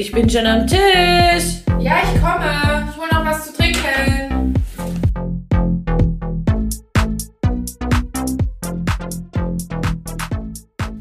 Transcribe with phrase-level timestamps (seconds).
[0.00, 1.64] Ich bin schon am Tisch.
[1.80, 2.88] Ja, ich komme.
[2.88, 4.54] Ich hole noch was zu trinken.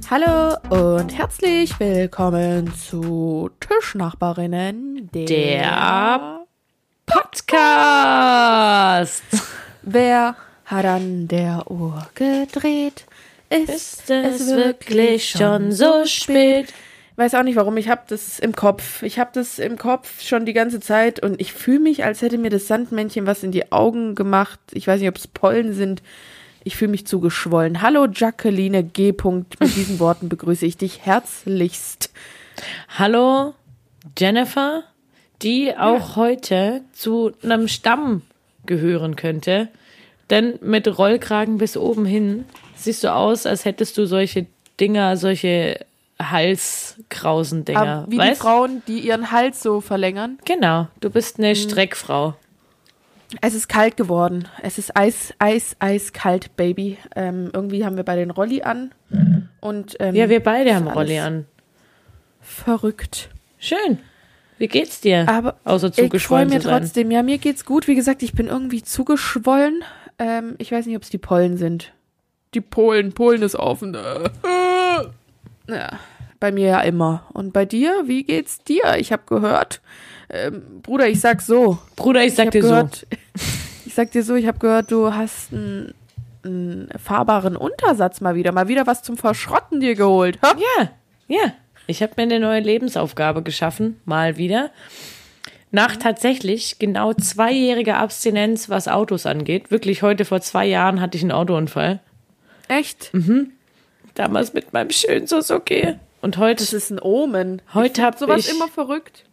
[0.09, 6.39] Hallo und herzlich willkommen zu Tischnachbarinnen, Der
[7.05, 8.01] Podcast.
[9.83, 10.35] Wer
[10.65, 13.05] hat an der Uhr gedreht?
[13.51, 16.73] Ist es wirklich schon so spät?
[17.17, 19.01] Weiß auch nicht warum, ich habe das im Kopf.
[19.01, 22.37] Ich habe das im Kopf schon die ganze Zeit und ich fühle mich, als hätte
[22.37, 24.59] mir das Sandmännchen was in die Augen gemacht.
[24.71, 26.03] Ich weiß nicht, ob es Pollen sind.
[26.63, 27.81] Ich fühle mich zugeschwollen.
[27.81, 29.15] Hallo Jacqueline G.
[29.59, 32.11] Mit diesen Worten begrüße ich dich herzlichst.
[32.99, 33.55] Hallo
[34.15, 34.83] Jennifer,
[35.41, 38.21] die auch heute zu einem Stamm
[38.67, 39.69] gehören könnte.
[40.29, 44.45] Denn mit Rollkragen bis oben hin siehst du aus, als hättest du solche
[44.79, 45.79] Dinger, solche
[46.21, 47.79] Halskrausen-Dinger.
[47.79, 48.41] Aber wie die weißt?
[48.41, 50.37] Frauen, die ihren Hals so verlängern.
[50.45, 52.35] Genau, du bist eine Streckfrau.
[53.41, 54.47] Es ist kalt geworden.
[54.61, 56.97] Es ist eis, eis, eiskalt, Baby.
[57.15, 58.93] Ähm, irgendwie haben wir bei den Rolli an.
[59.59, 61.45] Und, ähm, Ja, wir beide haben Rolli an.
[62.39, 63.29] Verrückt.
[63.59, 63.99] Schön.
[64.57, 65.27] Wie geht's dir?
[65.27, 66.81] Aber Außer ich freue zugeschwollen mir zu sein.
[66.81, 67.11] trotzdem.
[67.11, 67.87] Ja, mir geht's gut.
[67.87, 69.83] Wie gesagt, ich bin irgendwie zugeschwollen.
[70.19, 71.91] Ähm, ich weiß nicht, ob es die Pollen sind.
[72.53, 73.11] Die Polen.
[73.11, 73.95] Polen ist offen.
[75.67, 75.99] Ja,
[76.39, 77.25] bei mir ja immer.
[77.33, 78.03] Und bei dir?
[78.05, 78.97] Wie geht's dir?
[78.97, 79.81] Ich habe gehört.
[80.29, 81.79] Ähm, Bruder, ich sag so.
[81.95, 83.07] Bruder, ich sag hab dir gehört,
[83.85, 85.93] Ich sag dir so, ich habe gehört, du hast einen,
[86.43, 88.51] einen fahrbaren Untersatz mal wieder.
[88.51, 90.39] Mal wieder was zum Verschrotten dir geholt.
[90.41, 90.53] Ha?
[90.55, 90.61] so.
[90.77, 90.89] Ja,
[91.27, 91.53] ja.
[91.87, 94.71] Ich habe mir eine neue Lebensaufgabe geschaffen, mal wieder.
[95.71, 99.71] Nach tatsächlich genau zweijähriger Abstinenz, was Autos angeht.
[99.71, 101.99] Wirklich heute vor zwei Jahren hatte ich einen Autounfall.
[102.67, 103.11] Echt?
[104.17, 105.93] Damals mit meinem schönen Suzuki.
[106.21, 107.61] Und heute, Das ist ein Omen.
[107.75, 109.23] heute habe Sowas ich, immer verrückt.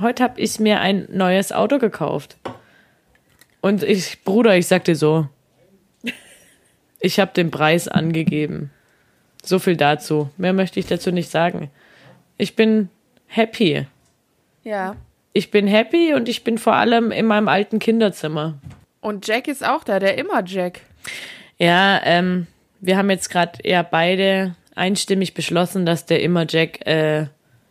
[0.00, 2.36] heute hab ich mir ein neues Auto gekauft.
[3.60, 5.26] Und ich, Bruder, ich sag dir so,
[7.00, 8.70] ich habe den Preis angegeben.
[9.42, 10.30] So viel dazu.
[10.36, 11.68] Mehr möchte ich dazu nicht sagen.
[12.38, 12.88] Ich bin
[13.26, 13.88] happy.
[14.62, 14.94] Ja.
[15.32, 18.58] Ich bin happy und ich bin vor allem in meinem alten Kinderzimmer.
[19.00, 20.82] Und Jack ist auch da, der immer Jack.
[21.58, 22.46] Ja, ähm,
[22.80, 27.26] wir haben jetzt gerade ja beide einstimmig beschlossen, dass der immer Jack äh,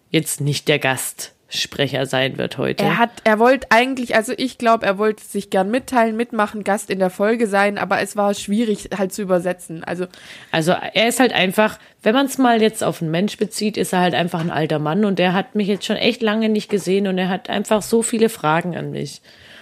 [0.09, 2.83] jetzt nicht der Gastsprecher sein wird heute.
[2.83, 6.89] Er hat, er wollte eigentlich, also ich glaube, er wollte sich gern mitteilen, mitmachen, Gast
[6.89, 9.83] in der Folge sein, aber es war schwierig halt zu übersetzen.
[9.83, 10.05] Also
[10.51, 13.93] Also er ist halt einfach, wenn man es mal jetzt auf einen Mensch bezieht, ist
[13.93, 16.69] er halt einfach ein alter Mann und der hat mich jetzt schon echt lange nicht
[16.69, 19.21] gesehen und er hat einfach so viele Fragen an mich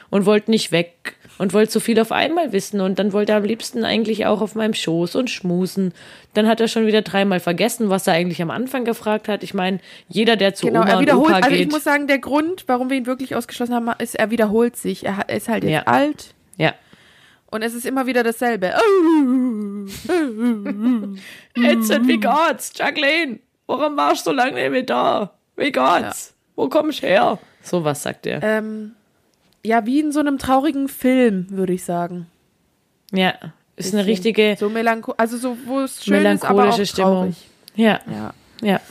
[0.10, 3.38] und wollte nicht weg und wollte so viel auf einmal wissen und dann wollte er
[3.38, 5.94] am liebsten eigentlich auch auf meinem Schoß und schmusen.
[6.34, 9.44] Dann hat er schon wieder dreimal vergessen, was er eigentlich am Anfang gefragt hat.
[9.44, 11.84] Ich meine, jeder, der zu genau, Oma er und wiederholt, Opa also ich geht, muss
[11.84, 15.06] sagen, der Grund, warum wir ihn wirklich ausgeschlossen haben, ist, er wiederholt sich.
[15.06, 15.84] Er ist halt jetzt Ja.
[15.84, 16.74] alt ja.
[17.52, 18.74] und es ist immer wieder dasselbe.
[21.56, 22.74] Ätzend, wie geht's?
[22.76, 25.32] Jacqueline, warum warst du so lange nicht mehr da?
[25.56, 26.34] Wie geht's?
[26.56, 27.40] Wo kommst du her?
[27.62, 28.42] So was sagt er.
[28.42, 28.94] Ähm,
[29.68, 32.28] ja, wie in so einem traurigen Film, würde ich sagen.
[33.12, 33.34] ja,
[33.76, 37.14] ist eine richtige So melancho also so, wo es schön ist, aber auch melancholische Stimmung.
[37.14, 37.48] traurig.
[37.76, 38.34] Ja, Ja.
[38.62, 38.82] ja.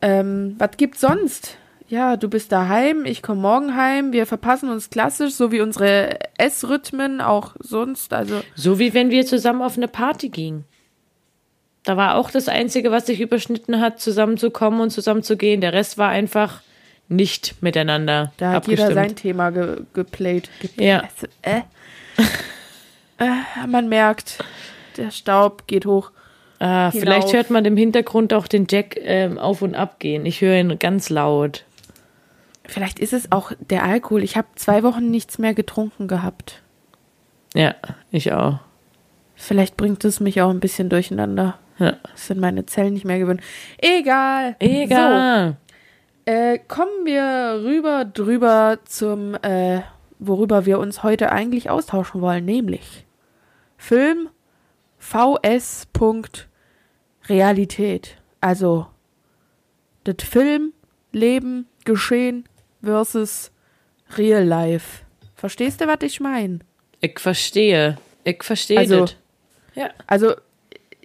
[0.00, 1.56] Ähm, was gibt's sonst?
[1.88, 6.18] Ja, du bist daheim, ich komme morgen heim, wir verpassen uns klassisch, so wie unsere
[6.38, 8.14] Essrhythmen auch sonst.
[8.14, 10.64] Also, So wie wenn wir zusammen auf eine Party gingen.
[11.82, 15.60] Da war auch das Einzige, was sich überschnitten hat, zusammenzukommen und zusammenzugehen.
[15.60, 16.62] Der Rest war einfach
[17.08, 18.88] nicht miteinander da hat abgestimmt.
[18.90, 20.48] jeder sein Thema ge geplayt.
[20.60, 21.02] Ge Ja.
[21.42, 21.60] Äh.
[23.18, 24.42] äh, man merkt,
[24.96, 26.10] der Staub geht hoch.
[26.60, 26.92] ah, hinauf.
[26.92, 30.24] vielleicht hört man im Hintergrund auch den Jack ähm, auf und ab gehen.
[30.26, 31.64] Ich höre ihn ganz laut.
[32.66, 34.22] Vielleicht ist es auch der Alkohol.
[34.22, 36.62] Ich habe zwei Wochen nichts mehr getrunken gehabt.
[37.54, 37.74] Ja,
[38.10, 38.58] ich auch.
[39.36, 41.58] Vielleicht bringt es mich auch ein bisschen durcheinander.
[41.78, 41.96] Ja.
[42.02, 43.40] Das sind meine Zellen nicht mehr gewöhnt.
[43.78, 44.56] Egal.
[44.60, 45.48] Egal.
[45.50, 45.56] So,
[46.26, 49.82] äh, kommen wir rüber drüber zum, äh,
[50.18, 53.04] worüber wir uns heute eigentlich austauschen wollen, nämlich
[53.76, 54.28] Film
[54.98, 55.86] VS.
[57.28, 58.16] Realität.
[58.40, 58.86] Also
[60.04, 60.72] das Film,
[61.12, 62.48] Leben, Geschehen
[62.82, 63.50] versus
[64.16, 65.02] Real Life.
[65.34, 66.60] Verstehst du, was ich meine?
[67.00, 67.98] Ich verstehe.
[68.24, 69.16] Ich verstehe Also- das.
[69.74, 69.90] Ja.
[70.06, 70.34] Also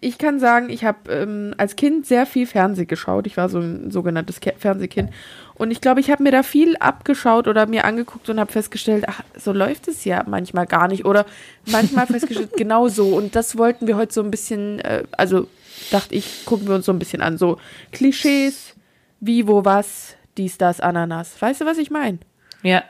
[0.01, 3.28] ich kann sagen, ich habe ähm, als Kind sehr viel Fernseh geschaut.
[3.28, 5.10] Ich war so ein sogenanntes Ke Fernsehkind.
[5.56, 9.06] Und ich glaube, ich habe mir da viel abgeschaut oder mir angeguckt und habe festgestellt,
[9.07, 11.06] ach, so läuft es ja manchmal gar nicht.
[11.06, 11.25] Oder
[11.66, 13.07] manchmal festgestellt, genau so.
[13.07, 15.48] Und das wollten wir heute so ein bisschen, äh, also
[15.92, 17.38] dachte ich, gucken wir uns so ein bisschen an.
[17.38, 17.57] So
[17.92, 18.75] Klischees,
[19.19, 21.42] wie, wo, was, dies, das, Ananas.
[21.42, 22.19] Weißt du, was ich meine?
[22.63, 22.84] Ja.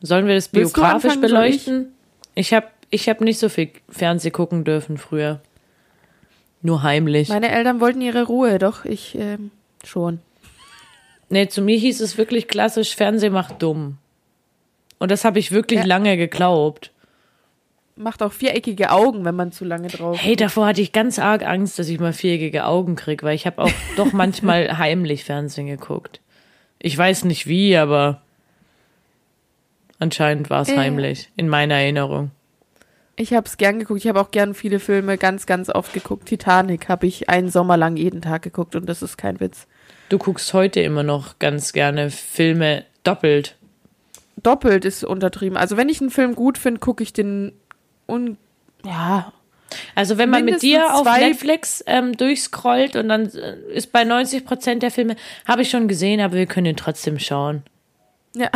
[0.00, 1.64] Sollen wir das biografisch anfangen, soll ich?
[1.64, 1.92] beleuchten?
[2.34, 5.40] Ich habe ich hab nicht so viel Fernseh gucken dürfen früher.
[6.66, 7.28] Nur heimlich.
[7.28, 9.52] Meine Eltern wollten ihre Ruhe, doch ich ähm,
[9.84, 10.18] schon.
[11.28, 13.98] Nee, zu mir hieß es wirklich klassisch, Fernseh macht dumm.
[14.98, 15.86] Und das habe ich wirklich Ja.
[15.86, 16.90] lange geglaubt.
[17.94, 20.18] Macht auch viereckige Augen, wenn man zu lange drauf.
[20.20, 23.46] Hey, davor hatte ich ganz arg Angst, dass ich mal viereckige Augen krieg, weil ich
[23.46, 26.20] habe auch doch manchmal heimlich Fernsehen geguckt.
[26.80, 28.22] Ich weiß nicht wie, aber
[30.00, 30.76] anscheinend war es Äh.
[30.78, 32.32] heimlich, in meiner Erinnerung.
[33.18, 34.00] Ich habe es gern geguckt.
[34.00, 36.26] Ich habe auch gern viele Filme ganz, ganz oft geguckt.
[36.26, 39.66] Titanic habe ich einen Sommer lang jeden Tag geguckt und das ist kein Witz.
[40.10, 43.56] Du guckst heute immer noch ganz gerne Filme doppelt.
[44.42, 45.56] Doppelt ist untertrieben.
[45.56, 47.52] Also wenn ich einen Film gut finde, gucke ich den
[48.06, 48.36] un
[48.84, 49.32] ja,
[49.94, 54.44] Also wenn man mit dir auf Netflix ähm, durchscrollt und dann äh, ist bei 90
[54.44, 55.16] Prozent der Filme,
[55.46, 57.62] habe ich schon gesehen, aber wir können ihn trotzdem schauen.
[58.34, 58.50] ja,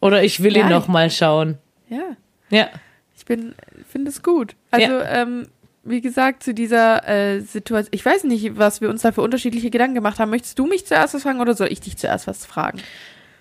[0.00, 1.58] Oder ich will ihn noch mal schauen.
[1.88, 2.16] ja.
[2.52, 2.68] Ja.
[3.16, 3.54] Ich bin
[3.88, 4.54] finde es gut.
[4.70, 5.46] Also ähm,
[5.84, 7.92] wie gesagt zu dieser äh, Situation.
[7.92, 10.30] Ich weiß nicht, was wir uns da für unterschiedliche Gedanken gemacht haben.
[10.30, 12.80] Möchtest du mich zuerst was fragen oder soll ich dich zuerst was fragen?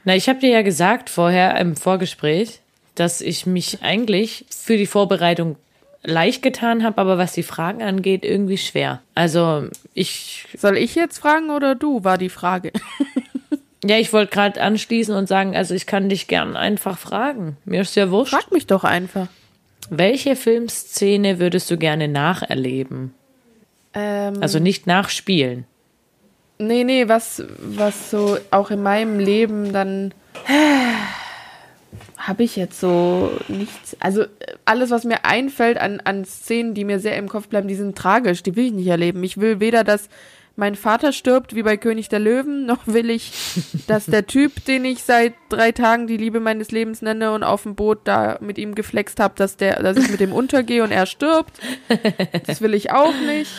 [0.04, 2.62] Na, ich habe dir ja gesagt vorher im Vorgespräch,
[2.96, 5.58] dass ich mich eigentlich für die Vorbereitung
[6.04, 9.02] leicht getan habe, aber was die Fragen angeht, irgendwie schwer.
[9.14, 12.04] Also ich, Soll ich jetzt fragen oder du?
[12.04, 12.72] War die Frage.
[13.84, 17.58] ja, ich wollte gerade anschließen und sagen, also ich kann dich gern einfach fragen.
[17.66, 18.34] Mir ist ja wurscht.
[18.34, 19.28] Frag mich doch einfach.
[19.90, 23.14] Welche Filmszene würdest du gerne nacherleben?
[23.94, 25.66] Ähm, Also nicht nachspielen.
[26.60, 30.14] Nee, nee, was, was so auch in meinem Leben dann
[32.18, 33.98] habe ich jetzt so nichts.
[34.00, 34.26] Also
[34.64, 37.98] alles, was mir einfällt an, an Szenen, die mir sehr im Kopf bleiben, die sind
[37.98, 39.24] tragisch, die will ich nicht erleben.
[39.24, 40.08] Ich will weder, dass
[40.62, 43.32] mein Vater stirbt, wie bei König der Löwen, noch will ich,
[43.88, 47.64] dass der Typ, den ich seit drei Tagen die Liebe meines Lebens nenne und auf
[47.64, 50.92] dem Boot da mit ihm geflext habe, dass der, dass ich mit dem untergehe und
[50.92, 51.60] er stirbt.
[52.46, 53.52] Das will ich auch nicht.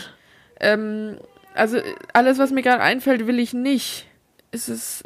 [0.61, 1.17] Ähm,
[1.53, 1.77] also
[2.13, 4.07] alles, was mir gerade einfällt, will ich nicht.
[4.51, 5.03] Es ist,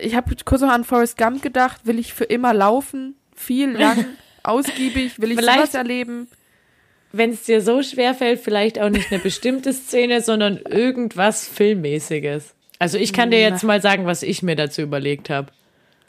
[0.00, 1.80] ich habe kurz noch an Forrest Gump gedacht.
[1.86, 3.16] Will ich für immer laufen?
[3.34, 4.04] Viel, lang,
[4.44, 5.20] ausgiebig?
[5.20, 6.28] Will ich Vielleicht- sowas erleben?
[7.12, 12.54] Wenn es dir so schwer fällt, vielleicht auch nicht eine bestimmte Szene, sondern irgendwas Filmmäßiges.
[12.78, 15.52] Also ich kann dir jetzt mal sagen, was ich mir dazu überlegt habe.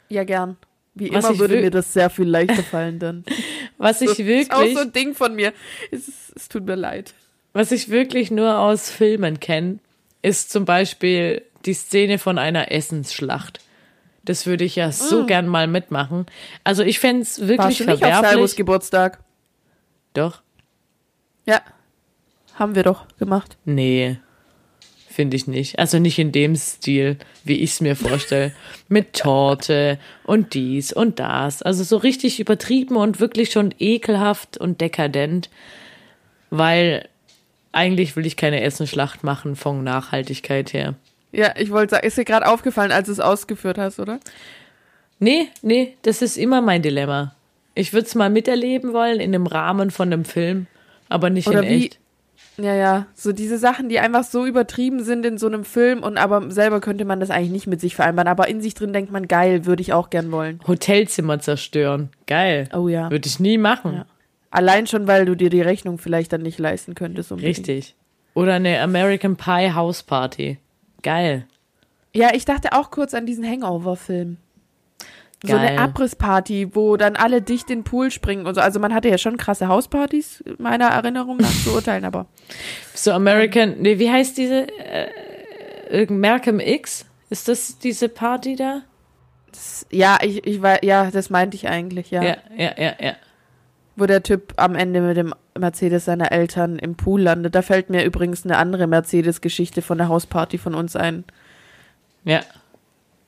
[0.08, 0.56] Ja, gern.
[0.94, 3.24] Wie Was immer würde mir das sehr viel leichter fallen dann.
[3.78, 5.52] Was ich ist auch wirklich, so ein Ding von mir.
[5.90, 7.12] Es, ist, es tut mir leid.
[7.52, 9.80] was ich wirklich nur aus Filmen kenne,
[10.22, 13.58] ist zum Beispiel die Szene von einer Essensschlacht.
[14.24, 16.26] Das würde ich ja so gern mal mitmachen.
[16.62, 18.56] Also ich fände es Warst wirklich du nicht auf Salvos verwerflich.
[18.56, 19.18] Geburtstag?
[20.14, 20.40] Doch.
[21.46, 21.60] Ja.
[22.54, 23.56] Haben wir doch gemacht.
[23.64, 24.18] Nee,
[25.08, 25.78] finde ich nicht.
[25.78, 28.52] Also nicht in dem Stil, wie ich es mir vorstelle.
[28.88, 31.62] Mit Torte und dies und das.
[31.62, 35.50] Also so richtig übertrieben und wirklich schon ekelhaft und dekadent.
[36.50, 37.08] Weil
[37.72, 40.94] eigentlich will ich keine Essenschlacht machen von Nachhaltigkeit her.
[41.32, 44.20] Ja, ich wollte sagen, ist dir gerade aufgefallen, als du es ausgeführt hast, oder?
[45.18, 47.34] Nee, nee, das ist immer mein Dilemma.
[47.74, 50.68] Ich würde es mal miterleben wollen in einem Rahmen von einem Film,
[51.08, 52.00] aber nicht Oder in wie- echt.
[52.56, 56.18] Ja, ja, so diese Sachen, die einfach so übertrieben sind in so einem Film und
[56.18, 59.10] aber selber könnte man das eigentlich nicht mit sich vereinbaren, aber in sich drin denkt
[59.10, 60.60] man, geil, würde ich auch gern wollen.
[60.64, 62.10] Hotelzimmer zerstören.
[62.28, 62.68] Geil.
[62.72, 63.10] Oh ja.
[63.10, 63.94] Würde ich nie machen.
[63.94, 64.06] Ja.
[64.50, 67.32] Allein schon, weil du dir die Rechnung vielleicht dann nicht leisten könntest.
[67.32, 67.58] unbedingt.
[67.58, 67.96] Richtig.
[68.34, 70.58] Oder eine American Pie House Party.
[71.02, 71.46] Geil.
[72.14, 74.36] Ja, ich dachte auch kurz an diesen Hangover-Film.
[75.46, 78.60] So eine Abrissparty, wo dann alle dicht in den Pool springen und so.
[78.60, 82.26] Also man hatte ja schon krasse Hauspartys, meiner Erinnerung nach zu urteilen, aber
[82.94, 84.66] So American, nee, wie heißt diese?
[84.68, 85.08] Äh,
[85.90, 87.06] irgend- Malcolm X?
[87.30, 88.82] Ist das diese Party da?
[89.90, 92.22] ja, ich, ich war, ja, das meinte ich eigentlich, ja.
[92.22, 93.12] Ja, ja, ja, ja.
[93.96, 97.54] Wo der Typ am Ende mit dem Mercedes seiner Eltern im Pool landet.
[97.54, 101.22] Da fällt mir übrigens eine andere Mercedes-Geschichte von der Hausparty von uns ein.
[102.24, 102.40] Ja,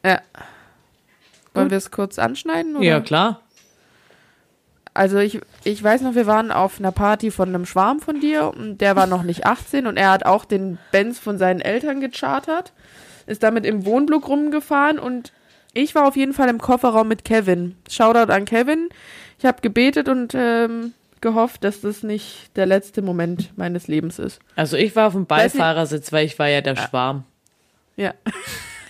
[0.04, 0.20] Ja.
[1.56, 1.70] Wollen Gut.
[1.72, 2.76] wir es kurz anschneiden?
[2.76, 2.84] Oder?
[2.84, 3.40] ja klar.
[4.94, 8.48] Also ich, ich weiß noch, wir waren auf einer Party von einem Schwarm von dir
[8.56, 12.00] und der war noch nicht 18 und er hat auch den Benz von seinen Eltern
[12.00, 12.72] gechartert,
[13.26, 15.32] ist damit im Wohnblock rumgefahren und
[15.75, 17.76] ich war auf jeden Fall im Kofferraum mit Kevin.
[17.90, 18.88] Shoutout an Kevin.
[19.38, 24.40] Ich habe gebetet und ähm, gehofft, dass das nicht der letzte Moment meines Lebens ist.
[24.54, 27.25] Also ich war auf dem Beifahrersitz, weil ich war ja der Schwarm.
[27.96, 28.14] Ja.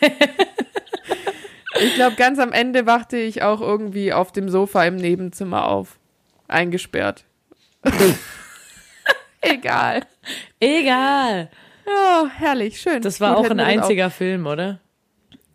[1.80, 5.98] ich glaube, ganz am Ende wachte ich auch irgendwie auf dem Sofa im Nebenzimmer auf.
[6.48, 7.24] Eingesperrt.
[9.40, 10.02] Egal.
[10.60, 11.50] Egal.
[11.86, 13.02] Ja, herrlich, schön.
[13.02, 14.80] Das war Gut, auch ein einziger Film, oder?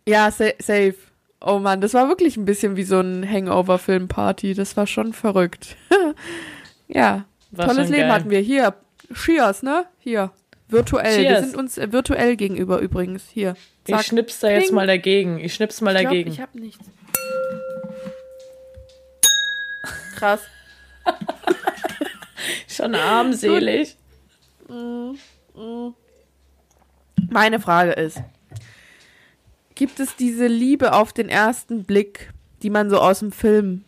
[0.06, 0.94] Ja, sa safe.
[1.44, 4.54] Oh Mann, das war wirklich ein bisschen wie so ein Hangover-Film-Party.
[4.54, 5.76] Das war schon verrückt.
[6.88, 8.12] ja, War tolles schon Leben geil.
[8.12, 8.40] hatten wir.
[8.40, 8.74] Hier,
[9.12, 9.86] Cheers, ne?
[9.98, 10.30] Hier,
[10.72, 11.18] virtuell.
[11.22, 11.44] Wir Cheers.
[11.46, 13.24] sind uns äh, virtuell gegenüber übrigens.
[13.32, 13.54] Hier.
[13.86, 14.74] Ich schnips da jetzt Ding.
[14.74, 15.38] mal dagegen.
[15.38, 16.30] Ich schnips mal Ich glaub, dagegen.
[16.30, 16.84] ich hab nichts.
[20.16, 20.40] Krass.
[22.68, 23.96] Schon armselig.
[27.30, 28.20] Meine Frage ist,
[29.74, 33.84] gibt es diese Liebe auf den ersten Blick, die man so aus dem Film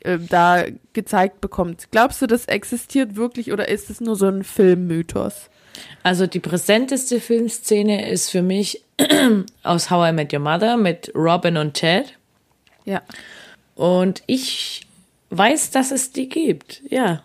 [0.00, 1.88] äh, da gezeigt bekommt?
[1.90, 5.50] Glaubst du, das existiert wirklich oder ist es nur so ein Filmmythos?
[6.02, 8.82] Also die präsenteste Filmszene ist für mich
[9.62, 12.14] aus How I Met Your Mother mit Robin und Ted.
[12.84, 13.02] Ja.
[13.74, 14.86] Und ich
[15.30, 17.22] weiß, dass es die gibt, ja.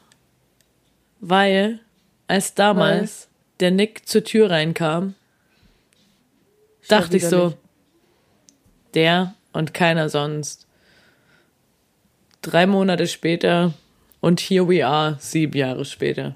[1.19, 1.79] Weil
[2.27, 3.27] als damals
[3.59, 5.15] der Nick zur Tür reinkam,
[6.87, 7.57] dachte ich so, widerlich.
[8.95, 10.67] der und keiner sonst.
[12.41, 13.73] Drei Monate später
[14.19, 16.35] und here we are, sieben Jahre später.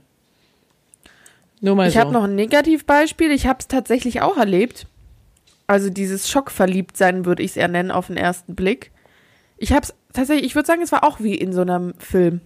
[1.61, 1.99] Nur mal Ich so.
[1.99, 3.31] habe noch ein Negativbeispiel.
[3.31, 4.87] Ich habe es tatsächlich auch erlebt.
[5.67, 8.91] Also dieses Schockverliebtsein würde ich es eher nennen auf den ersten Blick.
[9.57, 12.41] Ich habe es tatsächlich, ich würde sagen, es war auch wie in so einem Film.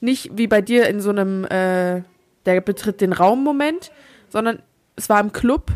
[0.00, 2.02] Nicht wie bei dir in so einem, äh,
[2.46, 3.92] der betritt den Raum-Moment,
[4.30, 4.62] sondern
[4.96, 5.70] es war im Club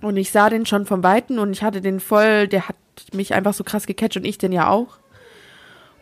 [0.00, 2.76] und ich sah den schon vom Weiten und ich hatte den voll, der hat
[3.12, 4.98] mich einfach so krass gecatcht und ich den ja auch.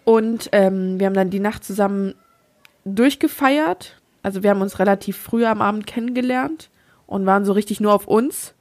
[0.04, 2.14] Und ähm, wir haben dann die Nacht zusammen
[2.85, 4.01] durchgefeiert.
[4.23, 6.71] Also wir haben uns relativ früh am Abend kennengelernt
[7.07, 8.55] und waren so richtig nur auf uns.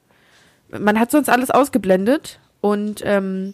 [0.70, 3.54] Man hat sonst alles ausgeblendet und ähm,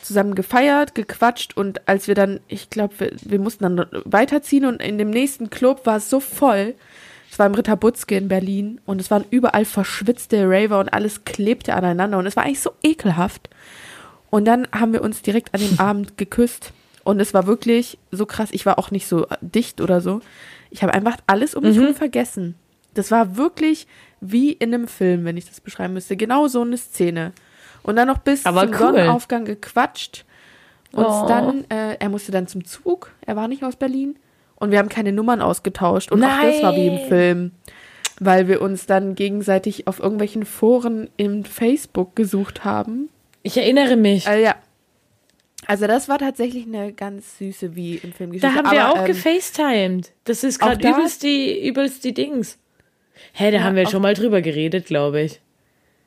[0.00, 4.82] zusammen gefeiert, gequatscht und als wir dann, ich glaube, wir, wir mussten dann weiterziehen und
[4.82, 6.74] in dem nächsten Club war es so voll.
[7.30, 11.24] Es war im Ritter Butzke in Berlin und es waren überall verschwitzte Raver und alles
[11.24, 13.48] klebte aneinander und es war eigentlich so ekelhaft.
[14.28, 16.72] Und dann haben wir uns direkt an dem Abend geküsst
[17.04, 18.50] und es war wirklich so krass.
[18.52, 20.20] Ich war auch nicht so dicht oder so.
[20.72, 22.54] Ich habe einfach alles um mich herum vergessen.
[22.94, 23.86] Das war wirklich
[24.20, 26.16] wie in einem Film, wenn ich das beschreiben müsste.
[26.16, 27.32] Genau so eine Szene.
[27.82, 28.78] Und dann noch bis Aber zum cool.
[28.78, 30.24] Sonnenaufgang gequatscht.
[30.92, 31.26] Und Oh.
[31.26, 33.10] dann, äh, er musste dann zum Zug.
[33.26, 34.16] Er war nicht aus Berlin.
[34.56, 36.10] Und wir haben keine Nummern ausgetauscht.
[36.12, 37.08] Und auch das war wie im Nein.
[37.08, 37.50] Film.
[38.20, 43.08] Weil wir uns dann gegenseitig auf irgendwelchen Foren im Facebook gesucht haben.
[43.42, 44.26] ich erinnere mich.
[44.26, 44.54] Äh, ja.
[45.66, 49.00] Also das war tatsächlich eine ganz süße wie im Film Da haben wir Aber, auch
[49.00, 50.12] ähm, gefacetimed.
[50.24, 52.58] Das ist gerade übelst die, übelst die Dings.
[53.32, 55.40] Hä, da Ja, haben wir schon mal drüber geredet, glaube ich.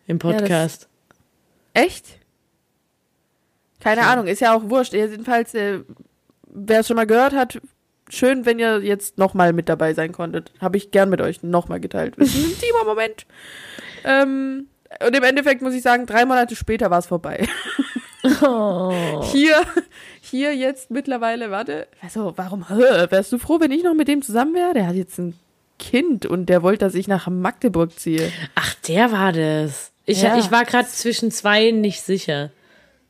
[0.07, 0.89] Im Podcast.
[1.73, 2.19] Echt?
[3.79, 4.93] Keine Ahnung, ist ja auch wurscht.
[4.93, 5.79] Jedenfalls, äh,
[6.47, 7.59] wer es schon mal gehört hat,
[8.09, 10.51] schön, wenn ihr jetzt nochmal mit dabei sein konntet.
[10.59, 12.15] Habe ich gern mit euch nochmal geteilt.
[12.17, 13.25] Das ist ein intimer Moment.
[14.03, 14.67] Ähm,
[15.05, 17.47] und im Endeffekt muss ich sagen, drei Monate später war es vorbei.
[18.41, 19.23] Oh.
[19.31, 19.55] Hier,
[20.21, 24.53] hier jetzt mittlerweile, warte, also warum, wärst du froh, wenn ich noch mit dem zusammen
[24.55, 24.73] wäre?
[24.73, 25.35] Der hat jetzt ein
[25.79, 28.31] Kind und der wollte, dass ich nach Magdeburg ziehe.
[28.55, 29.91] Ach, der war das.
[30.05, 30.37] Ich, Ja.
[30.37, 32.51] ich war gerade zwischen zwei nicht sicher.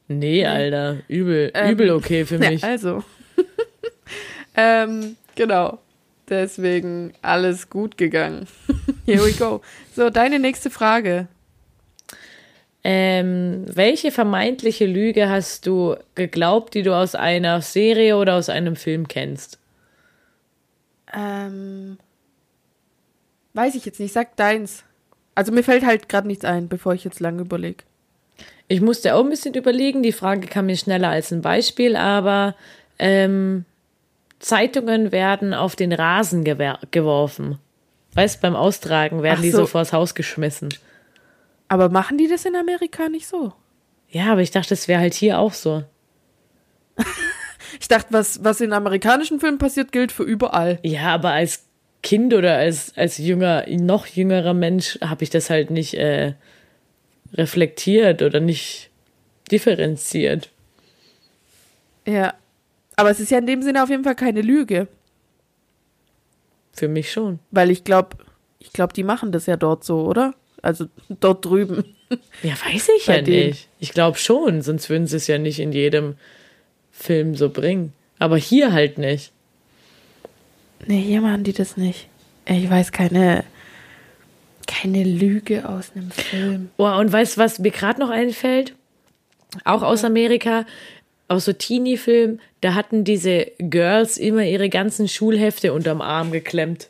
[0.08, 0.98] Nee, Alter.
[1.08, 2.62] Übel, Ähm, übel okay für mich.
[2.62, 3.04] Ja, also.
[4.56, 5.80] ähm, genau.
[6.30, 8.48] Deswegen alles gut gegangen.
[9.06, 9.62] Here we go.
[9.96, 11.28] So, deine nächste Frage.
[12.88, 18.75] Ähm, welche vermeintliche Lüge hast du geglaubt, die du aus einer Serie oder aus einem
[18.75, 19.58] Film kennst?
[21.12, 21.98] Ähm,
[23.56, 24.13] weiß ich jetzt nicht.
[24.13, 24.84] Sag deins.
[25.34, 27.84] Also mir fällt halt gerade nichts ein, bevor ich jetzt lange überlege.
[28.68, 30.04] Ich musste auch ein bisschen überlegen.
[30.04, 32.54] Die Frage kam mir schneller als ein Beispiel, aber
[33.00, 33.65] ähm,
[34.38, 37.58] Zeitungen werden auf den Rasen geworfen.
[38.13, 39.58] Weißt, beim Austragen werden Ach die so.
[39.62, 39.65] so.
[39.65, 40.70] vors Haus geschmissen.
[41.68, 43.54] Aber machen die das in Amerika nicht so?
[44.10, 45.84] Ja, aber ich dachte, das wäre halt hier auch so.
[47.80, 50.80] Ich dachte, was, was in amerikanischen Filmen passiert, gilt für überall.
[50.84, 51.66] Ja, aber als
[52.04, 56.36] Kind oder als, als jünger, noch jüngerer Mensch habe ich das halt nicht äh,
[57.34, 58.92] reflektiert oder nicht
[59.52, 60.52] differenziert.
[62.06, 62.34] Ja.
[62.96, 64.88] Aber es ist ja in dem Sinne auf jeden Fall keine Lüge.
[66.74, 67.40] Für mich schon.
[67.52, 68.18] Weil ich glaube,
[68.60, 70.34] ich glaube, die machen das ja dort so, oder?
[70.66, 70.86] Also
[71.20, 71.84] dort drüben.
[72.44, 73.48] Ja, weiß ich Bei ja denen.
[73.50, 73.68] nicht.
[73.80, 76.16] Ich glaube schon, sonst würden sie es ja nicht in jedem
[76.92, 77.94] Film so bringen.
[78.20, 79.32] Aber hier halt nicht.
[80.88, 82.08] Nee, hier machen die das nicht.
[82.46, 83.44] Ich weiß keine,
[84.68, 86.70] keine Lüge aus einem Film.
[86.78, 88.74] Oh, und weißt du, was mir gerade noch einfällt?
[89.64, 90.66] Auch aus Amerika,
[91.28, 96.90] aus so Teenie-Filmen, da hatten diese Girls immer ihre ganzen Schulhefte unterm Arm geklemmt.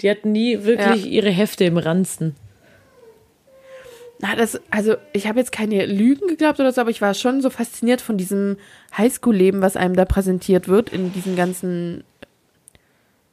[0.00, 1.10] Die hatten nie wirklich Ja.
[1.10, 2.34] ihre Hefte im Ranzen.
[4.24, 7.42] Na, das, also ich habe jetzt keine Lügen geglaubt oder so, aber ich war schon
[7.42, 8.56] so fasziniert von diesem
[8.96, 12.04] Highschool-Leben, was einem da präsentiert wird in diesen ganzen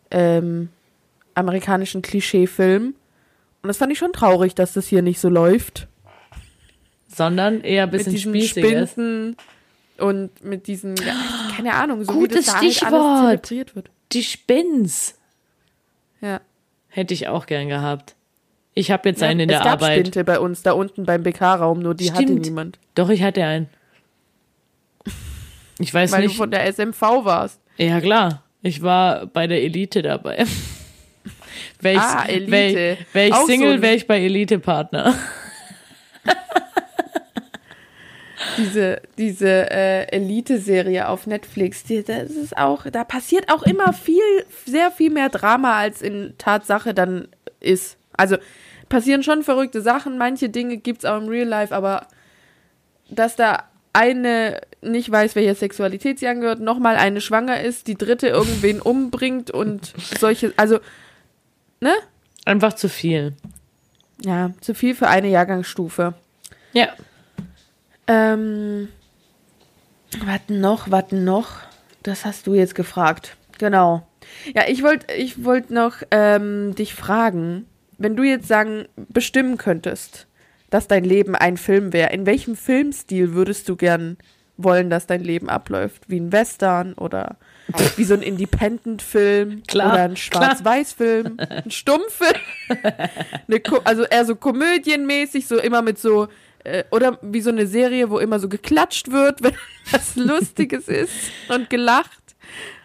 [0.09, 0.69] ähm,
[1.35, 2.95] amerikanischen Klischee-Filmen.
[3.61, 5.87] Und das fand ich schon traurig, dass das hier nicht so läuft.
[7.07, 8.91] Sondern eher ein bisschen spießig ist.
[8.93, 9.37] Spinden
[9.99, 11.13] und mit diesen, ja,
[11.55, 12.93] keine Ahnung, so Gutes wie das da halt Stichwort.
[12.93, 13.91] alles zelebriert wird.
[14.11, 15.15] Die Spins
[16.21, 16.41] Ja.
[16.87, 18.15] hätte ich auch gern gehabt.
[18.73, 19.99] Ich habe jetzt ja einen in es der gab Arbeit.
[19.99, 22.45] Spinte bei uns, da unten beim BK-Raum, nur die hatte Stimmt.
[22.45, 22.79] niemand.
[22.95, 23.67] Doch, ich hatte einen.
[25.79, 26.37] Ich weiß Weil du nicht.
[26.37, 27.59] von der SMV warst.
[27.77, 28.43] Ja, klar.
[28.61, 30.45] Ich war bei der Elite dabei.
[31.81, 32.97] Wäre ich, Ah, Elite.
[33.31, 35.15] Auch so Single, wäre ich bei Elite-Partner.
[38.57, 44.21] diese, diese äh, Elite-Serie auf Netflix, die, das ist auch, da passiert auch immer viel,
[44.65, 47.27] sehr viel mehr Drama, als in Tatsache dann
[47.59, 47.97] ist.
[48.19, 48.37] Also
[48.89, 52.07] passieren schon verrückte Sachen, manche Dinge gibt's auch im Real Life, aber
[53.09, 58.27] dass da eine nicht weiß, welcher Sexualität sie angehört, nochmal eine schwanger ist, die dritte
[58.27, 60.79] irgendwen umbringt und solche, also,
[61.81, 61.93] ne?
[62.45, 63.33] Einfach zu viel.
[64.21, 66.13] Ja, zu viel für eine Jahrgangsstufe.
[66.73, 66.89] Ja.
[68.07, 68.89] Ähm,
[70.25, 71.51] was noch, was noch?
[72.03, 73.35] Das hast du jetzt gefragt.
[73.57, 74.07] Genau.
[74.53, 77.65] Ja, ich wollte ich wollt noch ähm, dich fragen,
[77.99, 80.27] wenn du jetzt sagen, bestimmen könntest,
[80.69, 84.17] dass dein Leben ein Film wäre, in welchem Filmstil würdest du gern
[84.57, 86.09] wollen, dass dein Leben abläuft?
[86.09, 87.37] Wie ein Western oder
[87.97, 92.35] wie so ein Independent-Film oder ein Schwarz-Weiß-Film, ein Stummfilm?
[93.83, 96.27] also eher so komödienmäßig, so immer mit so
[96.63, 99.55] äh, oder wie so eine Serie, wo immer so geklatscht wird, wenn
[99.91, 101.13] was Lustiges ist
[101.49, 102.19] und gelacht.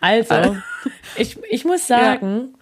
[0.00, 0.56] Also,
[1.16, 2.54] ich, ich muss sagen,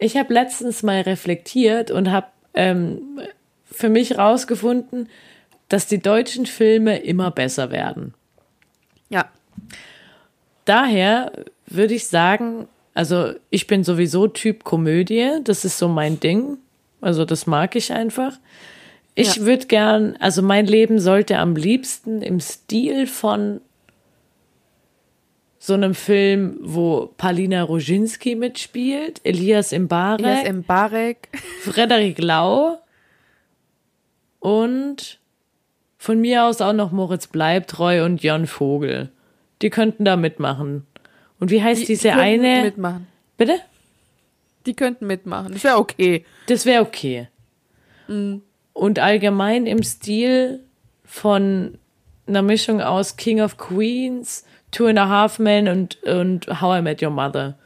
[0.00, 3.20] ich habe letztens mal reflektiert und habe ähm,
[3.70, 5.08] für mich rausgefunden,
[5.68, 8.14] dass die deutschen Filme immer besser werden.
[9.10, 9.26] Ja.
[10.64, 11.32] Daher
[11.66, 16.58] würde ich sagen, also ich bin sowieso Typ Komödie, das ist so mein Ding.
[17.00, 18.38] Also das mag ich einfach.
[19.14, 19.42] Ich Ja.
[19.44, 23.60] würde gern, also mein Leben sollte am liebsten im Stil von
[25.62, 31.28] so einem Film, wo Palina Roginski mitspielt, Elias Mbarek, Elias Mbarek.
[31.60, 32.78] Frederik Lau
[34.38, 35.20] und
[35.98, 39.10] von mir aus auch noch Moritz Bleibtreu und Jon Vogel.
[39.60, 40.86] Die könnten da mitmachen.
[41.38, 42.62] Und wie heißt diese könnten eine?
[42.62, 43.06] mitmachen.
[43.36, 43.60] Bitte?
[44.64, 45.52] Die könnten mitmachen.
[45.52, 46.24] Das wäre okay.
[46.46, 47.28] Das wäre okay.
[48.72, 50.60] Und allgemein im Stil
[51.04, 51.76] von
[52.26, 56.82] einer Mischung aus King of Queens, Two and a Half Men und, und How I
[56.82, 57.56] Met Your Mother.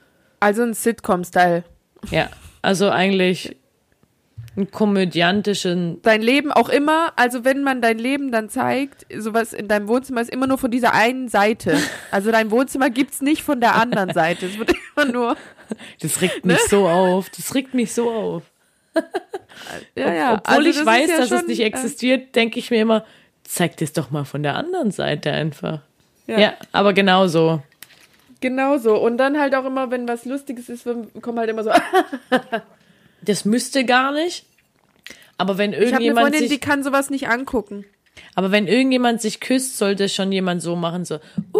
[0.40, 1.64] Also ein Sitcom-Style.
[2.10, 2.28] Ja,
[2.62, 3.56] also eigentlich
[4.56, 6.00] einen komödiantischen.
[6.02, 10.20] Dein Leben auch immer, also wenn man dein Leben dann zeigt, sowas in deinem Wohnzimmer
[10.20, 11.76] ist immer nur von dieser einen Seite.
[12.10, 14.46] Also dein Wohnzimmer gibt's nicht von der anderen Seite.
[14.46, 15.36] Es wird immer nur.
[16.00, 17.28] Das regt mich so auf.
[17.30, 18.42] Das regt mich so auf.
[19.94, 20.34] Ja, ja.
[20.34, 23.04] Obwohl also ich weiß, ja dass es schon, nicht äh, existiert, denke ich mir immer,
[23.44, 25.80] zeig das doch mal von der anderen Seite einfach.
[26.26, 26.54] Ja, Ja.
[26.72, 27.60] aber genau so.
[28.40, 28.96] Genau so.
[28.96, 30.84] Und dann halt auch immer, wenn was Lustiges ist,
[31.22, 31.70] kommen halt immer so.
[33.22, 34.44] Das müsste gar nicht.
[35.38, 37.86] Aber wenn Ich habe eine irgendjemand Freundin, die sich, kann sowas nicht angucken.
[38.34, 41.58] aber wenn irgendjemand sich küsst, sollte schon jemand so machen, so, uh!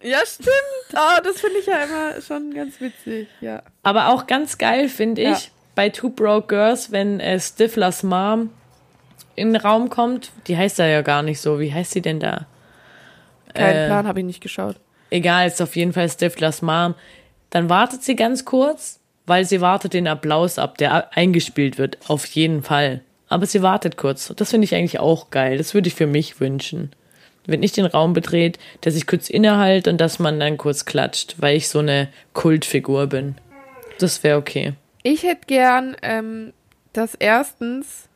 [0.00, 0.52] Ja, stimmt.
[0.94, 3.28] Ah, das finde ich ja immer schon ganz witzig.
[3.40, 3.62] Ja.
[3.82, 5.50] Aber auch ganz geil finde ich Ja.
[5.74, 8.50] bei Two Broke Girls, wenn äh, Stiflers Mom
[9.34, 10.30] in den Raum kommt.
[10.46, 11.60] Die heißt da ja gar nicht so.
[11.60, 12.46] Wie heißt sie denn da?
[13.54, 14.76] Keinen Äh, Plan, habe ich nicht geschaut.
[15.10, 16.94] Egal, ist auf jeden Fall Stiflers Mom.
[17.50, 21.98] Dann wartet sie ganz kurz, weil sie wartet den Applaus ab, der eingespielt wird.
[22.08, 23.02] Auf jeden Fall.
[23.28, 24.32] Aber sie wartet kurz.
[24.36, 25.58] Das finde ich eigentlich auch geil.
[25.58, 26.92] Das würde ich für mich wünschen.
[27.46, 31.36] Wenn ich den Raum betrete, dass ich kurz innehalt und dass man dann kurz klatscht,
[31.38, 33.34] weil ich so eine Kultfigur bin.
[33.98, 34.74] Das wäre okay.
[35.02, 36.52] Ich hätte gern, ähm,
[36.92, 38.08] dass erstens,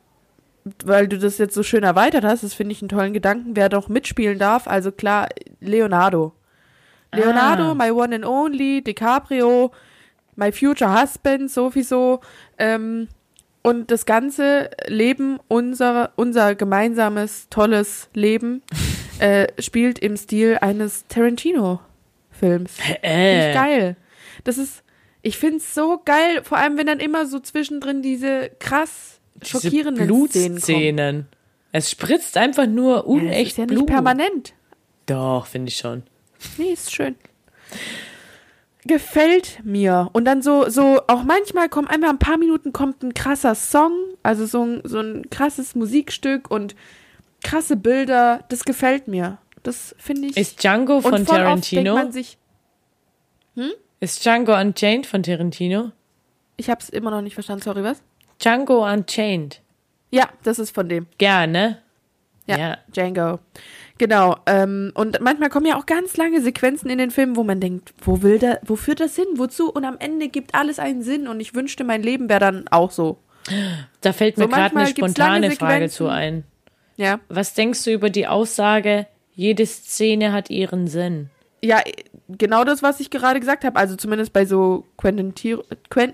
[0.85, 3.69] weil du das jetzt so schön erweitert hast, das finde ich einen tollen Gedanken, wer
[3.69, 4.67] doch mitspielen darf.
[4.67, 6.33] Also klar, Leonardo.
[7.13, 7.73] Leonardo, Ah.
[7.75, 9.71] my one and only, DiCaprio,
[10.35, 12.19] my future husband, sowieso.
[12.57, 13.07] Ähm,
[13.63, 18.61] und das ganze Leben, unser, unser gemeinsames, tolles Leben,
[19.19, 22.75] äh, spielt im Stil eines Tarantino-Films.
[22.77, 23.95] Finde Äh, ich geil.
[24.43, 24.83] Das ist,
[25.21, 29.51] ich finde es so geil, vor allem wenn dann immer so zwischendrin diese krass diese
[29.61, 30.55] schockierenden Szenen kommen.
[30.55, 31.27] Blutszenen.
[31.71, 33.87] Es spritzt einfach nur Ja, unecht ist ja nicht Blut.
[33.87, 34.53] permanent.
[35.05, 36.03] Doch, finde ich schon.
[36.57, 37.15] Nee, ist schön.
[38.85, 40.09] gefällt mir.
[40.13, 43.91] Und dann so, so, auch manchmal kommt einfach ein paar Minuten kommt ein krasser Song,
[44.23, 46.75] also so ein, so ein krasses Musikstück und
[47.43, 48.45] krasse Bilder.
[48.49, 49.39] Das gefällt mir.
[49.63, 50.37] Das finde ich.
[50.37, 52.11] Ist Django von Tarantino?
[52.11, 52.37] sich,
[53.99, 55.91] Ist Django Unchained von Tarantino?
[56.59, 58.01] ich habe es immer noch nicht verstanden, sorry, was?
[58.39, 59.61] Django Unchained.
[60.11, 61.07] Ja, das ist von dem.
[61.17, 61.79] Gerne.
[62.45, 62.77] Ja, Ja.
[62.95, 63.39] Django.
[63.97, 64.37] Genau.
[64.45, 67.93] Ähm, und manchmal kommen ja auch ganz lange Sequenzen in den Filmen, wo man denkt,
[68.03, 69.25] wo will der, wo führt das hin?
[69.35, 69.71] Wozu?
[69.71, 71.27] Und am Ende gibt alles einen Sinn.
[71.27, 73.17] Und ich wünschte, mein Leben wäre dann auch so.
[74.01, 76.43] Da fällt mir So gerade eine spontane Frage zu ein.
[76.95, 77.19] Ja.
[77.29, 81.29] Was denkst du über die Aussage, jede Szene hat ihren Sinn?
[81.63, 81.81] Ja,
[82.29, 83.77] genau das, was ich gerade gesagt habe.
[83.77, 86.13] Also zumindest bei so Quentin Tir Quen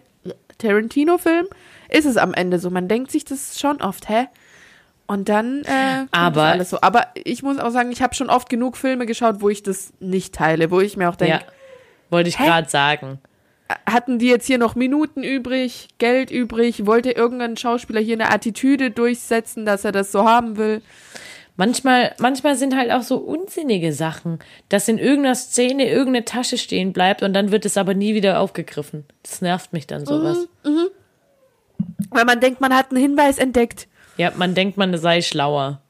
[0.57, 1.47] Tarantino-Filmen
[1.89, 2.69] ist es am Ende so.
[2.69, 4.27] Man denkt sich das schon oft, hä?
[5.05, 6.81] Und dann äh, Aber- das alles so.
[6.81, 9.93] Aber ich muss auch sagen, ich habe schon oft genug Filme geschaut, wo ich das
[9.99, 11.51] nicht teile, wo ich mir auch denke, ja,
[12.09, 13.19] wollte ich gerade sagen.
[13.89, 18.91] hatten die jetzt hier noch Minuten übrig, Geld übrig, wollte irgendein Schauspieler hier eine Attitüde
[18.91, 20.81] durchsetzen, dass er das so haben will?
[21.55, 24.39] Manchmal, manchmal sind halt auch so unsinnige Sachen,
[24.69, 28.39] dass in irgendeiner Szene irgendeine Tasche stehen bleibt und dann wird es aber nie wieder
[28.39, 29.05] aufgegriffen.
[29.21, 30.47] Das nervt mich dann sowas.
[32.09, 33.87] Weil man denkt, man hat einen Hinweis entdeckt.
[34.17, 35.81] Ja, man denkt, man sei schlauer.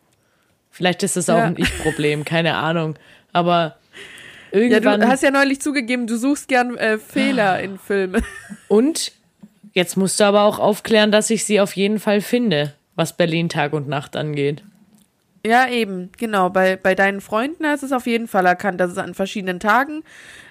[0.69, 1.45] Vielleicht ist es auch Ja.
[1.45, 2.95] ein Ich-Problem, keine Ahnung.
[3.31, 3.77] Aber
[4.51, 4.99] Ja, irgendwann.
[5.01, 8.21] du hast ja neulich zugegeben, du suchst gern äh, Fehler in Filmen.
[8.67, 9.11] und
[9.73, 13.47] jetzt musst du aber auch aufklären, dass ich sie auf jeden Fall finde, was Berlin
[13.49, 14.63] Tag und Nacht angeht.
[15.45, 16.49] Ja, eben, genau.
[16.49, 19.59] Bei, bei deinen Freunden hast du es auf jeden Fall erkannt, dass es an verschiedenen
[19.59, 20.03] Tagen.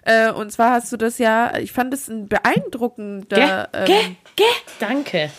[0.05, 3.71] Äh, und zwar hast du das ja, ich fand es ein beeindruckender?
[3.73, 3.91] Gä?
[3.91, 4.45] ähm, Gä?
[4.81, 5.31] Danke.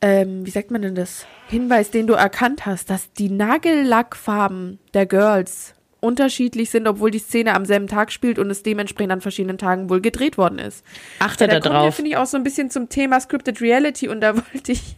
[0.00, 1.26] ähm, wie sagt man denn das?
[1.48, 7.54] Hinweis, den du erkannt hast, dass die Nagellackfarben der Girls unterschiedlich sind, obwohl die Szene
[7.54, 10.84] am selben Tag spielt und es dementsprechend an verschiedenen Tagen wohl gedreht worden ist.
[11.20, 11.94] Achte Ja, da drauf.
[11.94, 14.96] finde ich, auch so ein bisschen zum Thema Scripted Reality und da wollte ich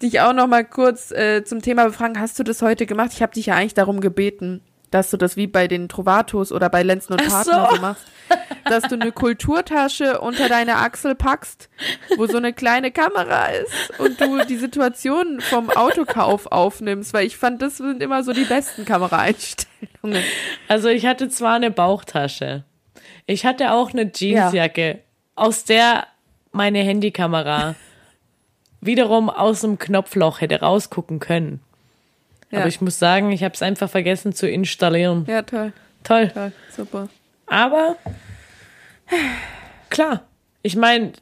[0.00, 2.20] dich auch noch mal kurz äh, zum Thema befragen.
[2.20, 3.10] Hast du das heute gemacht?
[3.12, 4.60] Ich habe dich ja eigentlich darum gebeten,
[4.92, 7.76] dass du das wie bei den Trovatos oder bei Lenzen und Partner so.
[7.76, 8.04] so machst.
[8.64, 11.68] Dass du eine Kulturtasche unter deine Achsel packst,
[12.16, 17.36] wo so eine kleine Kamera ist und du die Situation vom Autokauf aufnimmst, weil ich
[17.36, 20.22] fand, das sind immer so die besten Kameraeinstellungen.
[20.68, 22.64] Also ich hatte zwar eine Bauchtasche.
[23.26, 25.00] Ich hatte auch eine Jeansjacke,
[25.34, 26.06] aus der
[26.52, 27.74] meine Handykamera
[28.80, 31.60] wiederum aus dem Knopfloch hätte rausgucken können.
[32.52, 32.60] Ja.
[32.60, 35.24] Aber ich muss sagen, ich habe es einfach vergessen zu installieren.
[35.26, 35.72] Ja, toll,
[36.04, 36.28] Toll.
[36.32, 37.08] toll, super.
[37.46, 37.96] Aber
[39.90, 40.22] klar,
[40.62, 41.12] ich meine,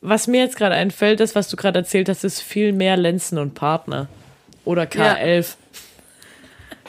[0.00, 3.38] was mir jetzt gerade einfällt, das, was du gerade erzählt hast, ist viel mehr Lenzen
[3.38, 4.08] und Partner.
[4.64, 5.56] Oder K11.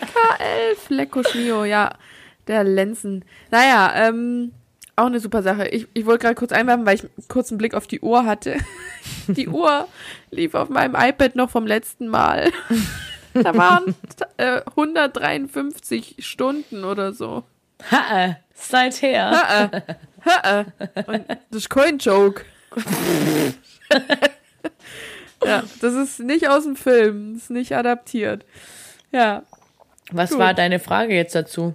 [0.02, 1.92] K11, Lecco Schmio, ja.
[2.48, 3.24] Der Lenzen.
[3.52, 4.52] Naja, ähm,
[4.96, 5.68] auch eine super Sache.
[5.68, 8.58] Ich, ich wollte gerade kurz einwerfen, weil ich kurz einen Blick auf die Uhr hatte.
[9.28, 9.88] Die Uhr
[10.32, 12.52] lief auf meinem iPad noch vom letzten Mal.
[13.34, 13.96] Da waren
[14.38, 17.44] äh, 153 Stunden oder so.
[17.92, 19.84] Ha, seither.
[21.08, 22.44] Und das ist kein Joke.
[25.44, 28.46] ja, das ist nicht aus dem Film, das ist nicht adaptiert.
[29.12, 29.44] Ja,
[30.12, 30.40] Was Gut.
[30.40, 31.74] war deine Frage jetzt dazu?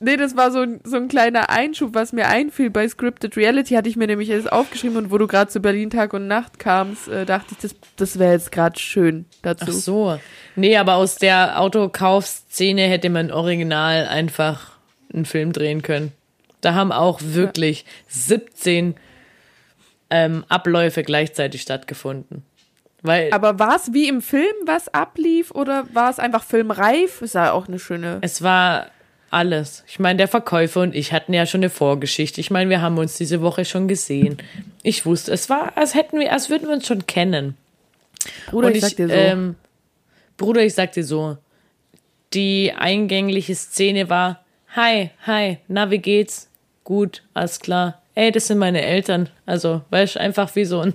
[0.00, 2.70] Nee, das war so ein, so ein kleiner Einschub, was mir einfiel.
[2.70, 5.90] Bei Scripted Reality hatte ich mir nämlich alles aufgeschrieben und wo du gerade zu Berlin
[5.90, 9.66] Tag und Nacht kamst, äh, dachte ich, das, das wäre jetzt gerade schön dazu.
[9.68, 10.20] Ach so.
[10.56, 14.72] Nee, aber aus der Autokaufszene hätte man original einfach
[15.12, 16.12] einen Film drehen können.
[16.60, 18.96] Da haben auch wirklich 17
[20.10, 22.42] ähm, Abläufe gleichzeitig stattgefunden.
[23.02, 27.20] Weil Aber war es wie im Film, was ablief, oder war es einfach filmreif?
[27.20, 28.18] Ist ja auch eine schöne.
[28.22, 28.86] es war
[29.34, 29.84] alles.
[29.86, 32.40] Ich meine, der Verkäufer und ich hatten ja schon eine Vorgeschichte.
[32.40, 34.38] Ich meine, wir haben uns diese Woche schon gesehen.
[34.82, 37.56] Ich wusste, es war, als hätten wir, als würden wir uns schon kennen.
[38.50, 39.14] Bruder, Und ich sag dir so.
[39.14, 39.54] ähm,
[40.36, 41.36] Bruder, ich sag dir so,
[42.32, 44.44] die eingängliche Szene war,
[44.74, 46.48] hi, hi, na, wie geht's?
[46.84, 48.02] Gut, alles klar.
[48.14, 49.28] Ey, das sind meine Eltern.
[49.46, 50.94] Also, weißt du, einfach wie so ein,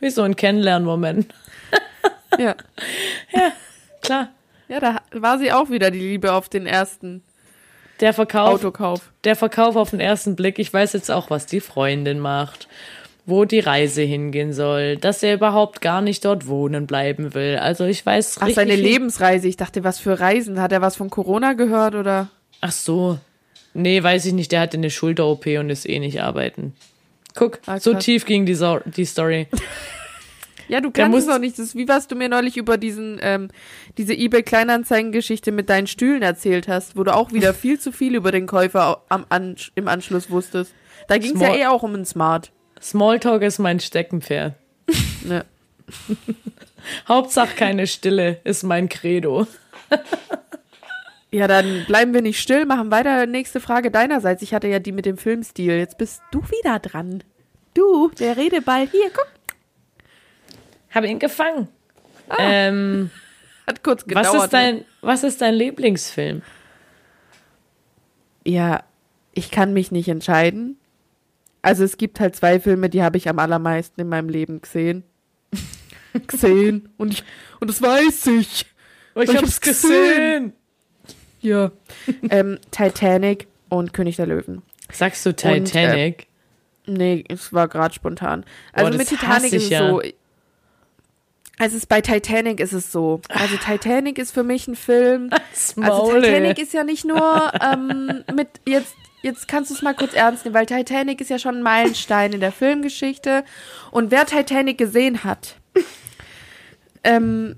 [0.00, 1.32] wie so ein Kennenlernmoment.
[2.38, 2.54] ja.
[4.02, 4.28] Klar.
[4.68, 7.22] ja, da war sie auch wieder, die Liebe auf den ersten
[8.00, 9.00] Der Verkauf, Autokauf.
[9.24, 10.58] der Verkauf auf den ersten Blick.
[10.58, 12.66] Ich weiß jetzt auch, was die Freundin macht,
[13.26, 17.56] wo die Reise hingehen soll, dass er überhaupt gar nicht dort wohnen bleiben will.
[17.58, 19.46] Also, ich weiß Ach, richtig seine viel- Lebensreise.
[19.48, 20.60] Ich dachte, was für Reisen?
[20.60, 22.28] Hat er was von Corona gehört oder?
[22.62, 23.18] Ach so.
[23.74, 24.50] Nee, weiß ich nicht.
[24.52, 26.74] Der hatte eine Schulter-OP und ist eh nicht arbeiten.
[27.36, 29.46] Guck, Ah, so tief ging die, so die Story.
[30.70, 31.58] Ja, du kannst es auch nicht.
[31.58, 33.48] Das ist wie was du mir neulich über diesen, ähm,
[33.98, 38.30] diese eBay-Kleinanzeigen-Geschichte mit deinen Stühlen erzählt hast, wo du auch wieder viel zu viel über
[38.30, 40.72] den Käufer am An im Anschluss wusstest.
[41.08, 42.52] Da ging es ja eh auch um einen Smart.
[42.80, 44.54] Smalltalk ist mein Steckenpferd.
[45.24, 45.44] Ne?
[47.08, 49.48] Hauptsache keine Stille ist mein Credo.
[51.32, 53.26] Ja, dann bleiben wir nicht still, machen weiter.
[53.26, 54.42] Nächste Frage deinerseits.
[54.42, 55.76] Ich hatte ja die mit dem Filmstil.
[55.78, 57.24] Jetzt bist du wieder dran.
[57.74, 58.86] Du, der Redeball.
[58.86, 59.26] Hier, guck.
[60.90, 61.68] Habe ihn gefangen.
[62.38, 63.10] Ähm,
[63.66, 64.26] Hat kurz gedauert.
[64.26, 64.58] was, ist ne?
[64.58, 66.42] dein, was ist dein Lieblingsfilm?
[68.44, 68.82] Ja,
[69.32, 70.76] ich kann mich nicht entscheiden.
[71.62, 75.04] Also es gibt halt zwei Filme, die habe ich am allermeisten in meinem Leben gesehen.
[76.26, 76.88] gesehen.
[76.96, 77.24] Und ich,
[77.60, 78.66] und das weiß ich.
[79.14, 80.54] Oh, ich Ich hab's hab's gesehen.
[81.40, 81.70] Ja.
[82.30, 84.62] ähm, Titanic und König der Löwen.
[84.92, 86.26] Sagst du Titanic?
[86.86, 88.44] Nee, es war gerade spontan.
[88.72, 89.88] Also Boah, mit Titanic ist es ja.
[89.90, 90.02] so.
[91.60, 93.20] Also es bei Titanic ist es so.
[93.28, 95.28] Also Titanic ist für mich ein Film.
[95.52, 96.12] Das Also.
[96.14, 100.44] Titanic ist ja nicht nur ähm, mit jetzt jetzt kannst du es mal kurz ernst
[100.44, 103.44] nehmen, weil Titanic ist ja schon ein Meilenstein in der Filmgeschichte
[103.90, 105.56] und wer Titanic gesehen hat,
[107.04, 107.56] ähm,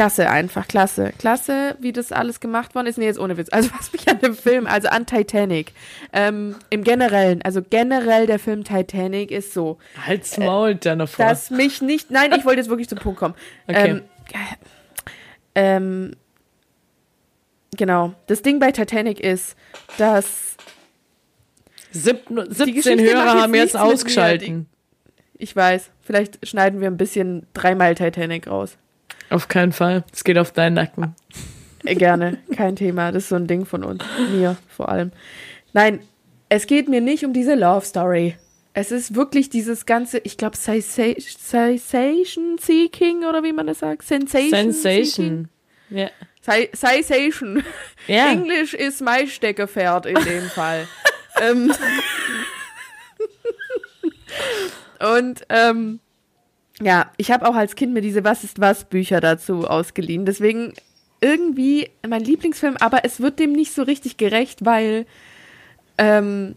[0.00, 2.96] klasse einfach, klasse, klasse, wie das alles gemacht worden ist.
[2.96, 3.50] Nee, jetzt ohne Witz.
[3.50, 5.74] Also was mich an dem Film, also an Titanic,
[6.14, 11.22] ähm, im Generellen, also generell der Film Titanic ist so, Halt's Maul, Jennifer.
[11.22, 13.34] dass mich nicht, nein, ich wollte jetzt wirklich zum Punkt kommen.
[13.68, 13.90] Okay.
[13.90, 14.02] Ähm,
[15.54, 16.16] ähm,
[17.76, 18.14] genau.
[18.26, 19.54] Das Ding bei Titanic ist,
[19.98, 20.56] dass
[21.90, 24.66] Sieb, 17 Geschichte macht Hörer haben jetzt ausgeschalten.
[25.36, 28.78] ich weiß, vielleicht schneiden wir ein bisschen dreimal Titanic raus.
[29.30, 30.04] Auf keinen Fall.
[30.12, 31.14] Es geht auf deinen Nacken.
[31.84, 33.12] Äh, gerne, kein Thema.
[33.12, 35.12] Das ist so ein Ding von uns, mir vor allem.
[35.72, 36.00] Nein,
[36.48, 38.36] es geht mir nicht um diese Love Story.
[38.72, 44.72] Es ist wirklich dieses ganze, ich glaube, Sensation Seeking oder wie man das sagt, Sensation.
[44.72, 45.48] Sensation.
[45.90, 46.10] Ja.
[46.42, 47.62] Sensation.
[48.06, 48.32] Ja.
[48.32, 50.86] Englisch ist mein Steckerpferd in dem Fall.
[51.40, 51.72] ähm,
[55.16, 56.00] und ähm,
[56.82, 60.24] ja, ich habe auch als Kind mir diese Was ist was Bücher dazu ausgeliehen.
[60.26, 60.72] Deswegen
[61.20, 65.04] irgendwie mein Lieblingsfilm, aber es wird dem nicht so richtig gerecht, weil
[65.98, 66.54] ähm,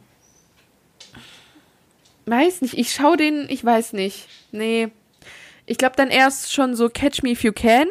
[2.26, 4.28] weiß nicht, ich schaue den, ich weiß nicht.
[4.52, 4.90] Nee.
[5.66, 7.88] Ich glaube dann erst schon so Catch Me If You Can.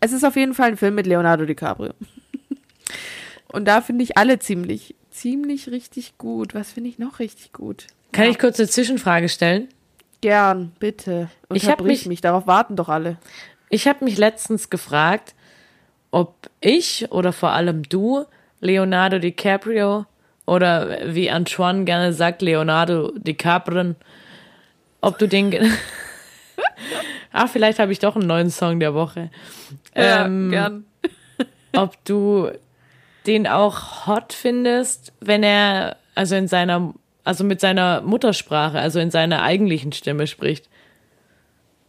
[0.00, 1.94] Es ist auf jeden Fall ein Film mit Leonardo DiCaprio.
[3.48, 6.54] Und da finde ich alle ziemlich, ziemlich richtig gut.
[6.54, 7.86] Was finde ich noch richtig gut?
[8.12, 8.30] Kann Ja.
[8.30, 9.68] ich kurz eine Zwischenfrage stellen?
[10.22, 11.28] Gern, bitte.
[11.52, 13.18] Ich hab Unterbrich mich- mich, darauf warten doch alle.
[13.68, 15.34] Ich habe mich letztens gefragt,
[16.10, 18.24] ob ich oder vor allem du
[18.60, 20.06] Leonardo DiCaprio
[20.46, 23.94] oder wie Antoine gerne sagt, Leonardo DiCaprio,
[25.00, 25.50] ob du den.
[25.50, 25.68] ge-
[27.32, 29.30] ah, vielleicht habe ich doch einen neuen Song der Woche.
[29.94, 30.84] Ähm, gern.
[31.76, 32.50] ob du
[33.26, 36.92] den auch hot findest, wenn er also in seiner
[37.24, 40.68] also mit seiner Muttersprache, also in seiner eigentlichen Stimme spricht.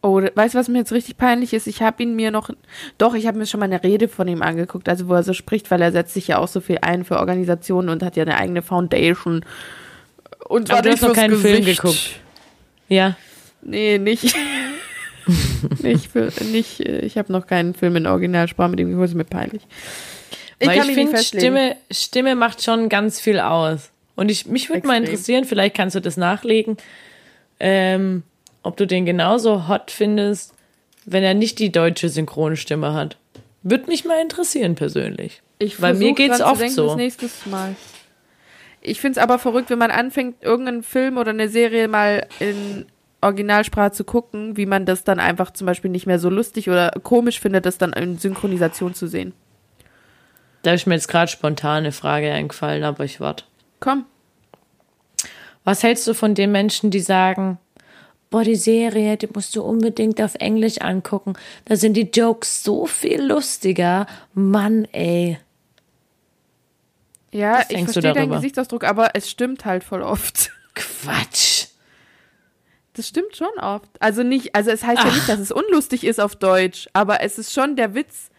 [0.01, 1.65] Oh, weißt du, was mir jetzt richtig peinlich ist?
[1.65, 2.49] Ich habe ihn mir noch,
[2.97, 5.33] doch, ich habe mir schon mal eine Rede von ihm angeguckt, also wo er so
[5.33, 8.23] spricht, weil er setzt sich ja auch so viel ein für Organisationen und hat ja
[8.23, 9.45] eine eigene Foundation.
[10.49, 11.81] Und Aber du hast noch keinen Film Gesicht.
[11.81, 12.19] geguckt.
[12.89, 13.15] Ja,
[13.65, 14.35] Nee, nicht.
[15.81, 19.15] nicht für, nicht, äh, ich habe noch keinen Film in Originalsprache mit ihm geguckt, ist
[19.15, 19.61] mir peinlich.
[20.59, 21.41] weil ich mich nicht finde, festlegen.
[21.41, 23.91] Stimme, Stimme macht schon ganz viel aus.
[24.15, 26.77] Und ich, mich würde mal interessieren, vielleicht kannst du das nachlegen,
[27.59, 28.23] ähm,
[28.61, 30.53] ob du den genauso hot findest,
[31.05, 33.17] wenn er nicht die deutsche Synchronstimme hat.
[33.63, 35.41] Würde mich mal interessieren persönlich.
[35.57, 36.87] Ich Weil mir geht's oft denken, so.
[36.87, 37.75] Das nächstes Mal.
[38.81, 42.85] Ich finde es aber verrückt, wenn man anfängt, irgendeinen Film oder eine Serie mal in
[43.21, 46.91] Originalsprache zu gucken, wie man das dann einfach zum Beispiel nicht mehr so lustig oder
[47.03, 49.33] komisch findet, das dann in Synchronisation zu sehen.
[50.63, 53.45] Da ist mir jetzt gerade spontan eine Frage eingefallen, aber ich warte.
[53.83, 54.05] Komm.
[55.65, 57.57] Was hältst du von den Menschen, die sagen,
[58.29, 61.33] boah, die Serie, die musst du unbedingt auf Englisch angucken.
[61.65, 64.07] Da sind die Jokes so viel lustiger.
[64.33, 65.37] Mann, ey.
[67.33, 68.31] Ja, Was ich verstehe deinen?
[68.31, 70.51] Gesichtsausdruck, aber es stimmt halt voll oft.
[70.75, 71.67] Quatsch.
[72.93, 73.89] Das stimmt schon oft.
[73.99, 77.37] Also nicht, also es heißt ja nicht, dass es unlustig ist auf Deutsch, aber es
[77.37, 78.29] ist schon, der Witz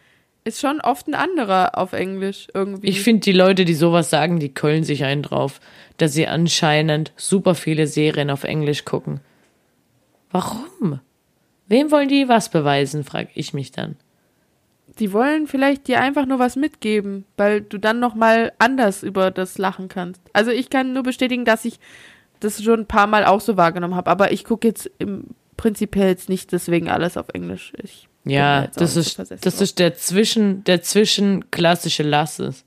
[0.44, 2.88] ist schon oft ein anderer auf Englisch irgendwie.
[2.88, 5.60] Ich finde, die Leute, die sowas sagen, die keulen sich einen drauf,
[5.96, 9.20] dass sie anscheinend super viele Serien auf Englisch gucken.
[10.30, 11.00] Warum?
[11.66, 13.96] Wem wollen die was beweisen, frage ich mich dann.
[14.98, 19.30] Die wollen vielleicht dir einfach nur was mitgeben, weil du dann noch mal anders über
[19.30, 20.20] das lachen kannst.
[20.32, 21.80] Also ich kann nur bestätigen, dass ich
[22.40, 24.10] das schon ein paar Mal auch so wahrgenommen habe.
[24.10, 27.72] Aber ich gucke jetzt im prinzipiell jetzt nicht deswegen alles auf Englisch.
[27.82, 32.64] Ich Ja, das ist, das ist der Zwischen, der zwischenklassische Lasses.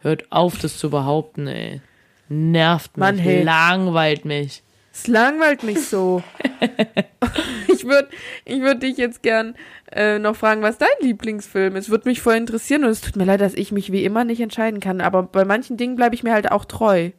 [0.00, 1.80] Hört auf, das zu behaupten, ey.
[2.28, 3.42] Nervt mich, Mann, hey.
[3.42, 4.62] langweilt mich.
[4.92, 6.22] Es langweilt mich so.
[7.68, 8.08] ich würde
[8.44, 9.54] ich würd dich jetzt gern
[9.92, 11.88] äh, noch fragen, was dein Lieblingsfilm ist.
[11.88, 14.40] Würde mich voll interessieren und es tut mir leid, dass ich mich wie immer nicht
[14.40, 15.00] entscheiden kann.
[15.00, 17.10] Aber bei manchen Dingen bleibe ich mir halt auch treu.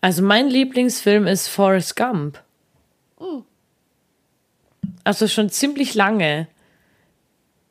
[0.00, 2.42] Also mein Lieblingsfilm ist Forrest Gump.
[5.04, 6.48] Also schon ziemlich lange.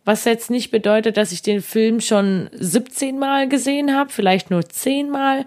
[0.05, 4.67] Was jetzt nicht bedeutet, dass ich den Film schon 17 Mal gesehen habe, vielleicht nur
[4.67, 5.45] 10 Mal.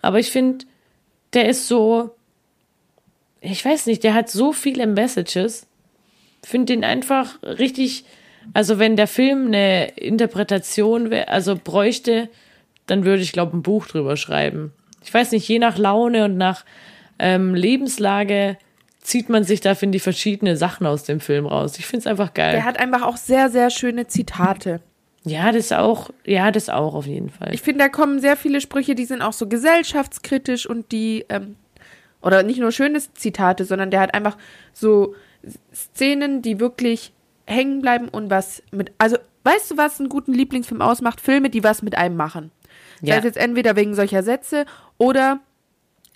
[0.00, 0.64] Aber ich finde,
[1.32, 2.10] der ist so,
[3.40, 5.66] ich weiß nicht, der hat so viele Messages.
[6.44, 8.04] Finde den einfach richtig,
[8.52, 12.28] also wenn der Film eine Interpretation wär, also bräuchte,
[12.86, 14.72] dann würde ich glaube ein Buch drüber schreiben.
[15.04, 16.64] Ich weiß nicht, je nach Laune und nach
[17.18, 18.56] ähm, Lebenslage
[19.02, 21.78] zieht man sich da, finde ich, verschiedene Sachen aus dem Film raus.
[21.78, 22.52] Ich finde es einfach geil.
[22.52, 24.80] Der hat einfach auch sehr, sehr schöne Zitate.
[25.24, 27.52] ja, das auch, ja, das auch auf jeden Fall.
[27.52, 31.56] Ich finde, da kommen sehr viele Sprüche, die sind auch so gesellschaftskritisch und die, ähm,
[32.22, 34.36] oder nicht nur schöne Zitate, sondern der hat einfach
[34.72, 35.14] so
[35.74, 37.12] Szenen, die wirklich
[37.46, 41.20] hängen bleiben und was mit, also weißt du, was einen guten Lieblingsfilm ausmacht?
[41.20, 42.52] Filme, die was mit einem machen.
[43.00, 43.14] Ja.
[43.14, 44.64] Sei es jetzt entweder wegen solcher Sätze
[44.98, 45.40] oder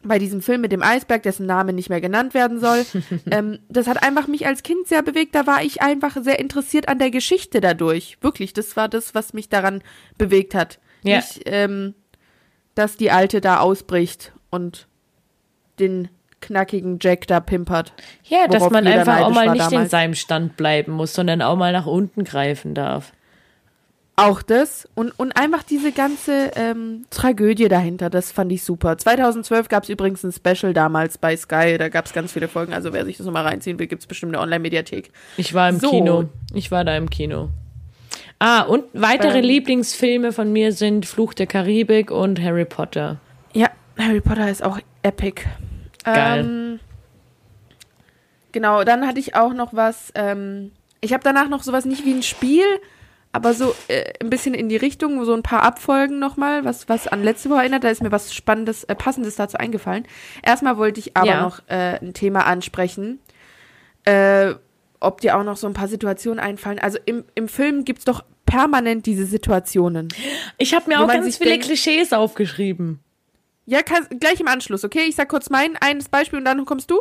[0.07, 2.85] bei diesem Film mit dem Eisberg, dessen Name nicht mehr genannt werden soll.
[3.31, 5.35] ähm, das hat einfach mich als Kind sehr bewegt.
[5.35, 8.19] Da war ich einfach sehr interessiert an der Geschichte dadurch.
[8.21, 9.83] Wirklich, das war das, was mich daran
[10.19, 10.79] bewegt hat.
[11.03, 11.17] Ja.
[11.17, 11.95] Nicht, ähm,
[12.75, 14.87] dass die Alte da ausbricht und
[15.79, 16.09] den
[16.41, 17.93] knackigen Jack da pimpert.
[18.25, 19.91] ja, dass man einfach auch mal nicht in damals.
[19.91, 23.13] seinem Stand bleiben muss, sondern auch mal nach unten greifen darf.
[24.19, 28.97] Auch das und, und einfach diese ganze ähm, Tragödie dahinter, das fand ich super.
[28.97, 32.73] 2012 gab es übrigens ein Special damals bei Sky, da gab es ganz viele Folgen,
[32.73, 35.11] also wer sich das nochmal reinziehen will, gibt es bestimmt eine Online-Mediathek.
[35.37, 35.91] Ich war im So.
[35.91, 36.25] Kino.
[36.55, 37.51] Ich war da im Kino.
[38.39, 39.41] Ah, und weitere.
[39.41, 43.19] Lieblingsfilme von mir sind Fluch der Karibik und Harry Potter.
[43.53, 45.43] Ja, Harry Potter ist auch epic.
[46.05, 46.41] Geil.
[46.41, 46.81] Ähm,
[48.53, 52.13] genau, dann hatte ich auch noch was, ähm, ich habe danach noch sowas nicht wie
[52.15, 52.65] ein Spiel,
[53.37, 57.07] aber so äh, ein bisschen in die Richtung, so ein paar Abfolgen nochmal, was, was
[57.07, 60.07] an letzte Woche erinnert, da ist mir was Spannendes, äh, Passendes dazu eingefallen.
[60.43, 61.43] Erstmal wollte ich aber Ja.
[61.43, 63.21] noch äh, ein Thema ansprechen,
[64.05, 64.55] äh,
[65.01, 66.79] ob dir auch noch so ein paar Situationen einfallen.
[66.79, 70.09] Also im, im Film gibt's doch permanent diese Situationen.
[70.59, 73.01] Ich habe mir auch ganz viele denkt- Klischees aufgeschrieben.
[73.67, 75.05] Ja, kann, gleich im Anschluss, okay?
[75.09, 77.01] Ich sag kurz mein eines Beispiel und dann kommst du.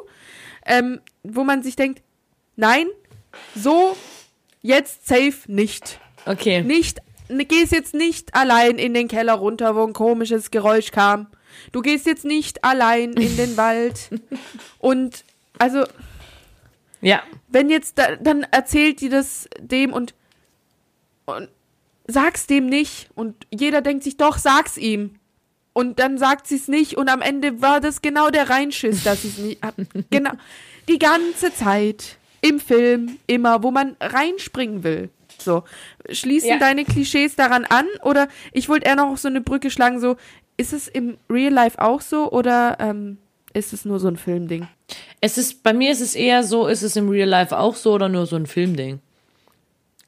[0.65, 2.01] Ähm, wo man sich denkt,
[2.55, 2.87] nein,
[3.53, 3.95] so
[4.63, 5.99] jetzt safe nicht.
[6.25, 6.61] Okay.
[6.61, 11.27] Nicht, gehst jetzt nicht allein in den Keller runter, wo ein komisches Geräusch kam.
[11.71, 14.09] Du gehst jetzt nicht allein in den Wald.
[14.79, 15.23] Und
[15.57, 15.85] also,
[17.01, 17.23] Ja.
[17.47, 20.13] wenn jetzt, da, dann erzählt die das dem und,
[21.25, 21.49] und
[22.07, 23.09] sag's dem nicht.
[23.15, 25.15] Und jeder denkt sich, doch, sag's ihm.
[25.73, 29.23] Und dann sagt sie es nicht und am Ende war das genau der Reinschiss, dass
[29.23, 29.61] sie es nicht.
[30.09, 30.31] Genau.
[30.87, 35.09] Die ganze Zeit im Film, immer, wo man reinspringen will.
[35.45, 35.63] So.
[36.11, 36.59] Schließen Ja.
[36.59, 37.85] deine Klischees daran an?
[38.03, 40.17] Oder ich wollte eher noch so eine Brücke schlagen, so,
[40.57, 43.17] ist es im Real Life auch so oder ähm,
[43.53, 44.67] ist es nur so ein Filmding?
[45.21, 47.93] Es ist, bei mir ist es eher so, ist es im Real Life auch so
[47.93, 48.99] oder nur so ein Filmding?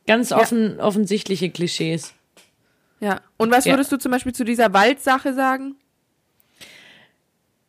[0.05, 2.13] Ganz offen, offensichtliche Klischees.
[2.99, 3.21] Ja.
[3.37, 3.73] Und was Ja.
[3.73, 5.75] würdest du zum Beispiel zu dieser Waldsache sagen?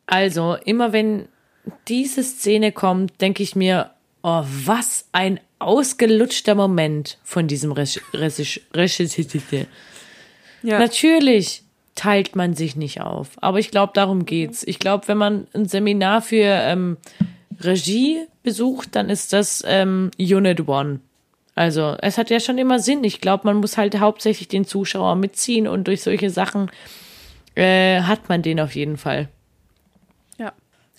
[0.05, 1.27] Also, immer wenn
[1.87, 3.91] diese Szene kommt, denke ich mir,
[4.23, 9.65] oh, was ein ausgelutschter Moment von diesem Regisseur.
[10.63, 10.79] Ja.
[10.79, 11.63] Natürlich
[11.95, 14.63] teilt man sich nicht auf, aber ich glaube, darum geht's.
[14.63, 16.97] Ich glaube, wenn man ein Seminar für ähm,
[17.59, 21.01] Regie besucht, dann ist das ähm, Unit One.
[21.55, 23.03] Also, es hat ja schon immer Sinn.
[23.03, 26.71] Ich glaube, man muss halt hauptsächlich den Zuschauer mitziehen und durch solche Sachen
[27.55, 29.27] äh, hat man den auf jeden Fall.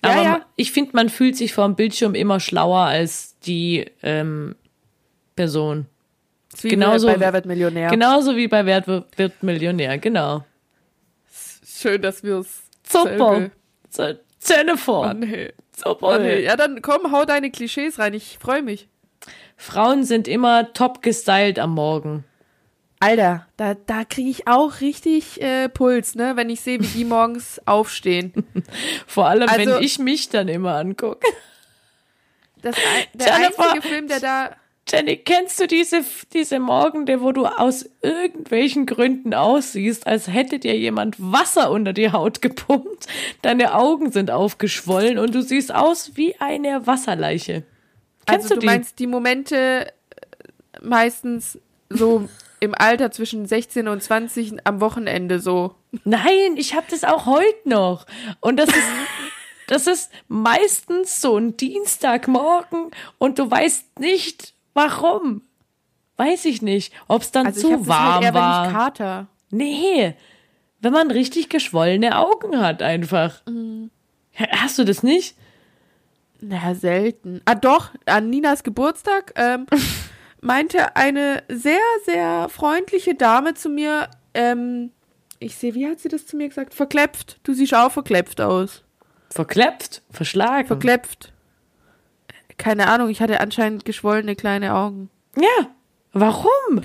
[0.01, 0.45] Aber ja, ja.
[0.55, 4.55] ich finde, man fühlt sich vor dem Bildschirm immer schlauer als die ähm,
[5.35, 5.85] Person.
[6.61, 7.89] Wie genauso- bei Wer wird Millionär?
[7.89, 10.43] Genauso wie bei Wer wird Millionär, genau.
[11.65, 13.49] Schön, dass wir es Super.
[14.39, 15.05] Zähne vor.
[15.05, 15.53] Mann, hey.
[15.75, 16.07] Super.
[16.07, 16.43] Mann, hey.
[16.43, 18.13] Ja, dann komm, hau deine Klischees rein.
[18.13, 18.89] Ich freue mich.
[19.55, 22.25] Frauen sind immer top gestylt am Morgen.
[23.01, 27.05] Alter, da, da kriege ich auch richtig äh, Puls, ne, wenn ich sehe, wie die
[27.05, 28.31] morgens aufstehen.
[29.07, 31.25] Vor allem, Also- wenn ich mich dann immer angucke.
[32.61, 32.75] Das,
[33.15, 33.63] der Jennifer.
[33.71, 34.49] einzige Film, der da.
[34.87, 40.75] Jenny, kennst du diese, diese Morgende, wo du aus irgendwelchen Gründen aussiehst, als hätte dir
[40.77, 43.07] jemand Wasser unter die Haut gepumpt?
[43.41, 47.63] Deine Augen sind aufgeschwollen und du siehst aus wie eine Wasserleiche.
[48.25, 48.65] Kennst also du du die?
[48.67, 49.55] meinst die Momente
[49.87, 49.91] äh,
[50.81, 52.27] meistens so
[52.61, 55.75] im Alter zwischen 16 und 20 am Wochenende so.
[56.05, 58.05] Nein, ich habe das auch heute noch.
[58.39, 58.87] Und das ist,
[59.67, 65.41] das ist meistens so ein Dienstagmorgen und du weißt nicht, warum.
[66.17, 68.67] Weiß ich nicht, ob es dann Also zu das warm halt eher, wenn war.
[68.67, 69.27] ich Kater.
[69.49, 70.13] Nee,
[70.79, 73.41] wenn man richtig geschwollene Augen hat einfach.
[73.47, 73.89] Mhm.
[74.51, 75.35] Hast du das nicht?
[76.39, 77.41] Na, selten.
[77.45, 79.65] Ah, doch, an Ninas Geburtstag ähm,
[80.41, 84.91] meinte eine sehr, sehr freundliche Dame zu mir, ähm,
[85.39, 86.73] ich sehe, wie hat sie das zu mir gesagt?
[86.73, 87.39] Verklepft.
[87.43, 88.83] Du siehst auch verklepft aus.
[89.29, 90.67] Verklepft, verschlagen.
[90.67, 91.31] Verklepft.
[92.57, 95.09] Keine Ahnung, ich hatte anscheinend geschwollene kleine Augen.
[95.35, 95.71] Ja,
[96.13, 96.83] warum?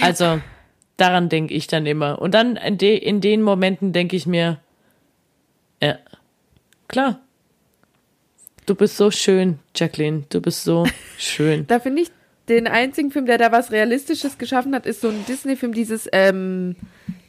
[0.00, 0.40] Also,
[0.96, 2.20] daran denke ich dann immer.
[2.20, 4.58] Und dann in, de, in den Momenten denke ich mir,
[5.80, 5.98] ja,
[6.88, 7.20] klar.
[8.66, 10.24] Du bist so schön, Jacqueline.
[10.28, 10.86] Du bist so
[11.18, 11.66] schön.
[11.66, 12.08] Da finde ich,
[12.48, 16.76] den einzigen Film, der da was Realistisches geschaffen hat, ist so ein Disney-Film, dieses, ähm,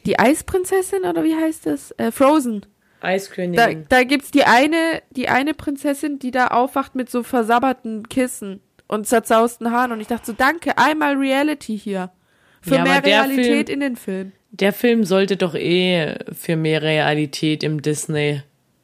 [0.06, 1.92] die Eisprinzessin oder wie heißt das?
[1.98, 2.66] Äh, Frozen.
[3.02, 3.86] Da, Eiskönigin.
[3.90, 9.06] da gibt's die eine, die eine Prinzessin, die da aufwacht mit so versabberten Kissen und
[9.08, 9.92] zerzausten Haaren.
[9.92, 12.12] Und ich dachte so, danke, einmal Reality hier.
[12.62, 14.32] Für Ja, mehr Realität Film- in den Film.
[14.52, 18.42] Der Film sollte doch eh für mehr Realität im Disney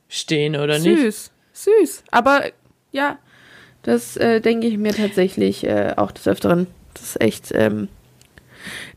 [0.10, 0.99] stehen, oder nicht?
[0.99, 2.04] Süß, süß.
[2.12, 2.43] Aber
[2.91, 3.18] ja,
[3.84, 6.68] das äh, denke ich mir tatsächlich äh, auch des Öfteren.
[6.93, 7.51] Das ist echt.
[7.54, 7.88] Ähm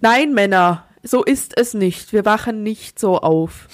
[0.01, 2.13] Nein, Männer, so ist es nicht.
[2.13, 3.69] Wir wachen nicht so auf.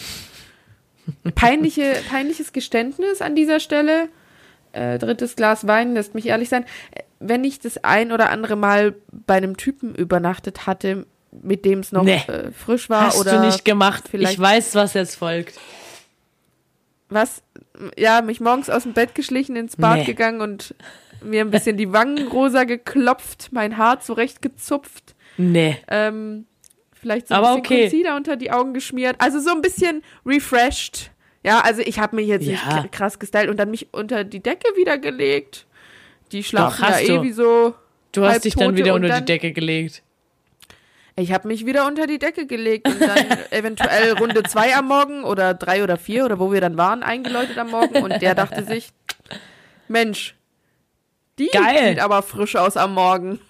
[1.35, 4.09] Peinliche, peinliches Geständnis an dieser Stelle.
[4.72, 6.64] Äh, drittes Glas Wein lässt mich ehrlich sein.
[6.93, 11.80] Äh, Wenn ich das ein oder andere Mal bei einem Typen übernachtet hatte, mit dem
[11.80, 12.22] es noch Nee.
[12.28, 14.05] äh, frisch war Hast oder du nicht gemacht.
[14.11, 15.59] vielleicht Ich weiß, was jetzt folgt.
[17.14, 17.42] Was,
[17.96, 20.04] ja, mich morgens aus dem Bett geschlichen, ins Bad Nee.
[20.04, 20.74] gegangen und
[21.22, 25.76] mir ein bisschen die Wangen rosa geklopft, mein Haar zurechtgezupft, Nee.
[25.88, 26.46] ähm,
[26.92, 27.88] vielleicht so ein Aber bisschen okay.
[27.90, 31.10] Concealer unter die Augen geschmiert, also so ein bisschen refreshed.
[31.44, 32.82] Ja, also ich habe mich jetzt nicht Ja.
[32.82, 35.66] k- krass gestylt und dann mich unter die Decke wieder gelegt.
[36.30, 37.74] Die schlafen hast ja eh wie so.
[38.12, 40.02] Du hast dich dann wieder unter die Decke gelegt.
[41.16, 45.24] Ich habe mich wieder unter die Decke gelegt und dann eventuell Runde zwei am Morgen
[45.24, 48.64] oder drei oder vier oder wo wir dann waren, eingeläutet am Morgen und der dachte
[48.64, 48.90] sich,
[49.88, 50.34] Mensch,
[51.38, 51.90] die Geil.
[51.90, 53.40] sieht aber frisch aus am Morgen.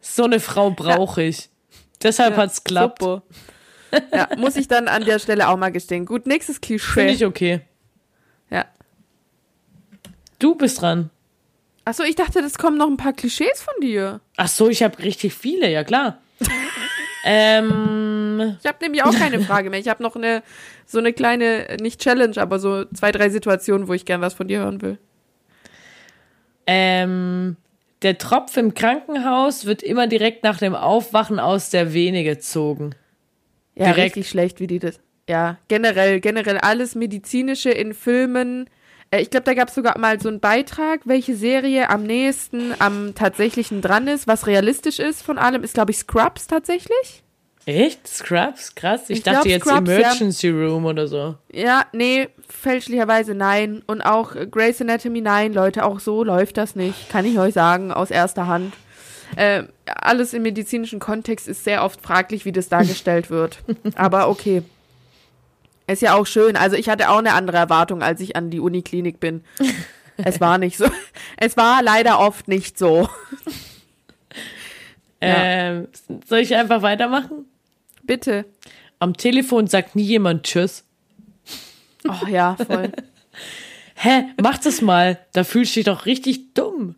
[0.00, 1.48] So eine Frau brauche ich.
[2.02, 3.02] Deshalb hat's geklappt.
[3.02, 3.22] Super.
[4.12, 6.04] Ja, muss ich dann an der Stelle auch mal gestehen.
[6.04, 7.10] Gut, nächstes Finde Klischee.
[7.10, 7.60] ich okay.
[8.50, 8.66] Ja.
[10.38, 11.10] Du bist dran.
[11.84, 14.20] Achso, ich dachte, das kommen noch ein paar Klischees von dir.
[14.36, 16.20] Ach so, ich habe richtig viele, ja klar.
[17.24, 19.80] Ähm, Ich habe nämlich auch keine Frage mehr.
[19.80, 20.42] Ich habe noch eine
[20.86, 24.48] so eine kleine, nicht Challenge, aber so zwei, drei Situationen, wo ich gern was von
[24.48, 24.98] dir hören will.
[26.66, 27.56] ähm,
[28.02, 32.94] der Tropf im Krankenhaus wird immer direkt nach dem Aufwachen aus der Vene gezogen.
[33.74, 34.16] Ja, Direkt.
[34.16, 35.00] richtig schlecht, wie die das.
[35.28, 38.70] Ja, generell, generell alles Medizinische in Filmen.
[39.10, 42.74] Äh, ich glaube, da gab es sogar mal so einen Beitrag, welche Serie am nächsten
[42.78, 47.22] am tatsächlichen dran ist, was realistisch ist von allem, ist, glaube ich, Scrubs tatsächlich.
[47.66, 48.08] Echt?
[48.08, 48.74] Scrubs?
[48.74, 49.10] Krass.
[49.10, 49.96] Ich, Ich dachte glaub, jetzt Scrubs, ja.
[49.98, 51.34] Emergency Room oder so.
[51.52, 53.82] Ja, nee, fälschlicherweise nein.
[53.86, 57.10] Und auch Grey's Anatomy, nein, Leute, auch so läuft das nicht.
[57.10, 58.72] Kann ich euch sagen, aus erster Hand.
[59.36, 63.58] Äh, alles im medizinischen Kontext ist sehr oft fraglich, wie das dargestellt wird.
[63.96, 64.62] Aber okay.
[65.88, 66.54] Ist ja auch schön.
[66.54, 69.42] Also ich hatte auch eine andere Erwartung, als ich an die Uniklinik bin.
[70.20, 70.90] Es war nicht so.
[71.36, 73.08] Es war leider oft nicht so.
[75.20, 75.88] Ähm,
[76.28, 77.46] soll ich einfach weitermachen?
[78.04, 78.44] Bitte.
[79.00, 80.84] Am Telefon sagt nie jemand Tschüss.
[82.08, 82.92] Oh ja, voll.
[83.96, 85.18] Hä, mach das mal.
[85.32, 86.94] Da fühlst du dich doch richtig dumm.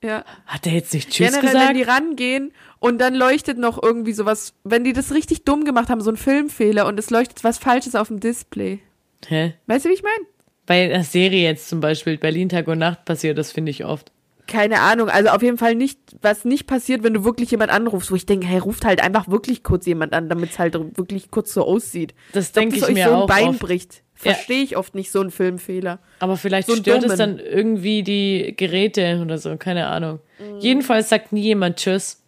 [0.00, 0.24] Ja.
[0.46, 1.68] Hat er jetzt nicht Tschüss Generell, gesagt?
[1.68, 2.52] wenn die rangehen
[2.84, 6.18] und dann leuchtet noch irgendwie sowas, wenn die das richtig dumm gemacht haben, so ein
[6.18, 8.80] Filmfehler und es leuchtet was Falsches auf dem Display.
[9.26, 9.54] Hä?
[9.66, 10.26] Weißt du, wie ich meine?
[10.66, 14.12] Bei einer Serie jetzt zum Beispiel, Berlin Tag und Nacht passiert, das finde ich oft.
[14.46, 18.10] Keine Ahnung, also auf jeden Fall nicht, was nicht passiert, wenn du wirklich jemand anrufst,
[18.10, 21.30] wo ich denke, hey, ruft halt einfach wirklich kurz jemand an, damit es halt wirklich
[21.30, 22.12] kurz so aussieht.
[22.34, 23.60] Das denke ich euch mir so ein auch Bein oft.
[23.60, 24.02] bricht.
[24.22, 24.32] Ja.
[24.34, 26.00] Verstehe ich oft nicht, so ein Filmfehler.
[26.18, 27.18] Aber vielleicht So einen stört es dummen.
[27.18, 30.20] dann irgendwie die Geräte oder so, keine Ahnung.
[30.38, 30.58] Mhm.
[30.60, 32.20] Jedenfalls sagt nie jemand Tschüss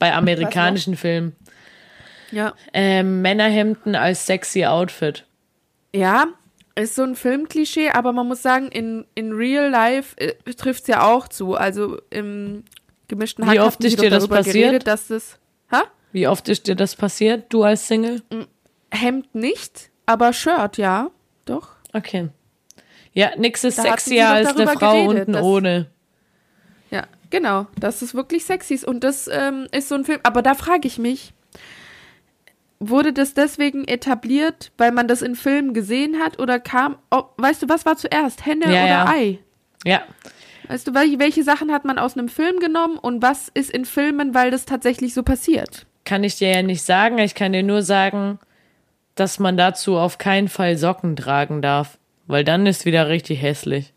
[0.00, 1.36] bei amerikanischen Filmen.
[2.32, 2.54] Ja.
[2.72, 5.26] Ähm, Männerhemden als sexy Outfit.
[5.94, 6.26] Ja,
[6.74, 10.86] ist so ein Filmklischee, aber man muss sagen, in, in real life äh, trifft es
[10.88, 11.54] ja auch zu.
[11.54, 12.64] Also im
[13.08, 14.54] gemischten Wie Hack oft hatten sie ist dir das passiert?
[14.54, 15.38] Geredet, dass das,
[15.70, 15.84] ha?
[16.12, 18.22] Wie oft ist dir das passiert, du als Single?
[18.90, 21.10] Hemd nicht, aber Shirt, ja.
[21.44, 21.70] Doch.
[21.92, 22.28] Okay.
[23.12, 25.86] Ja, nix ist Da sexier als eine Frau geredet, unten ohne.
[26.90, 27.66] Ja, genau.
[27.78, 28.74] Das ist wirklich sexy.
[28.74, 28.84] ist.
[28.84, 30.20] Und das ähm, ist so ein Film.
[30.22, 31.32] Aber da frage ich mich,
[32.78, 36.38] wurde das deswegen etabliert, weil man das in Filmen gesehen hat?
[36.38, 38.44] Oder kam, oh, weißt du, was war zuerst?
[38.44, 39.08] Henne Ja, oder ja.
[39.08, 39.38] Ei?
[39.84, 40.02] Ja,
[40.68, 43.84] Weißt du, welche, welche Sachen hat man aus einem Film genommen und was ist in
[43.84, 45.84] Filmen, weil das tatsächlich so passiert?
[46.04, 47.18] kann ich dir ja nicht sagen.
[47.18, 48.38] Ich kann dir nur sagen,
[49.14, 51.98] dass man dazu auf keinen Fall Socken tragen darf.
[52.26, 53.92] Weil dann ist wieder richtig hässlich.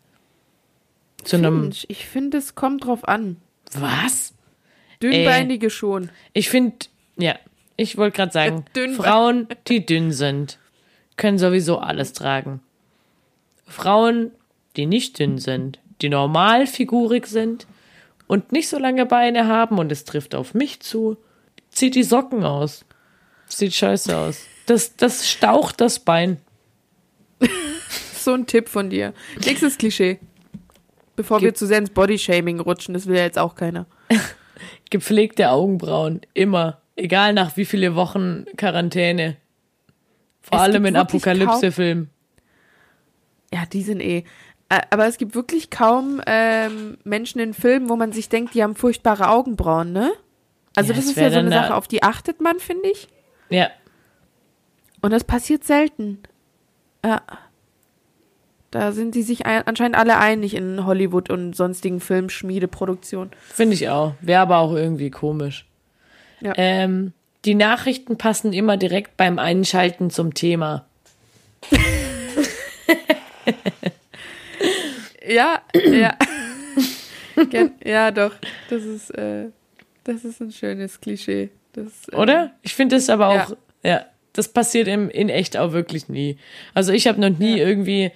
[1.24, 1.62] Zu einem.
[1.62, 3.36] Mensch, ich finde, es kommt drauf an.
[3.72, 4.34] Was?
[5.02, 6.10] Dünnbeinige schon.
[6.32, 6.76] Ich finde,
[7.16, 7.36] ja,
[7.76, 8.64] ich wollte gerade sagen,
[8.96, 10.58] Frauen, die dünn sind,
[11.16, 12.60] können sowieso alles tragen.
[13.66, 14.30] Frauen,
[14.76, 17.66] die nicht dünn sind, die normal figurig sind
[18.26, 21.16] und nicht so lange Beine haben, und es trifft auf mich zu,
[21.70, 22.84] zieht die Socken aus.
[23.46, 24.42] Sieht scheiße aus.
[24.66, 26.38] Das, das staucht das Bein.
[28.16, 29.12] So ein Tipp von dir.
[29.44, 30.18] Nächstes Klischee.
[31.16, 33.86] Bevor wir zu sehr ins Bodyshaming rutschen, das will ja jetzt auch keiner.
[34.90, 36.20] Gepflegte Augenbrauen.
[36.34, 36.80] Immer.
[36.96, 39.36] Egal nach wie viele Wochen Quarantäne.
[40.42, 42.10] Vor Es allem in Apokalypse-Filmen.
[43.52, 44.24] Ja, die sind eh.
[44.68, 48.74] Aber es gibt wirklich kaum ähm, Menschen in Filmen, wo man sich denkt, die haben
[48.74, 50.12] furchtbare Augenbrauen, ne?
[50.74, 53.08] Also Ja, das ist ja so eine Sache, auf die achtet man, finde ich.
[53.50, 53.70] Ja.
[55.02, 56.22] Und das passiert selten.
[57.04, 57.22] Ja.
[58.74, 63.30] Da sind die sich ein, anscheinend alle einig in Hollywood und sonstigen Filmschmiedeproduktionen.
[63.40, 64.14] Finde ich auch.
[64.20, 65.64] Wäre aber auch irgendwie komisch.
[66.40, 66.54] Ja.
[66.56, 67.12] Ähm,
[67.44, 70.86] die Nachrichten passen immer direkt beim Einschalten zum Thema.
[75.26, 76.16] Ja, ja.
[77.84, 78.32] Ja, doch.
[78.70, 79.46] Das ist, äh,
[80.04, 81.48] das ist ein schönes Klischee.
[81.72, 82.52] Das, äh, Oder?
[82.62, 83.44] Ich finde es aber Ja.
[83.44, 84.04] auch, ja.
[84.34, 86.36] das passiert im, in echt auch wirklich nie.
[86.74, 88.12] Also ich habe noch nie irgendwie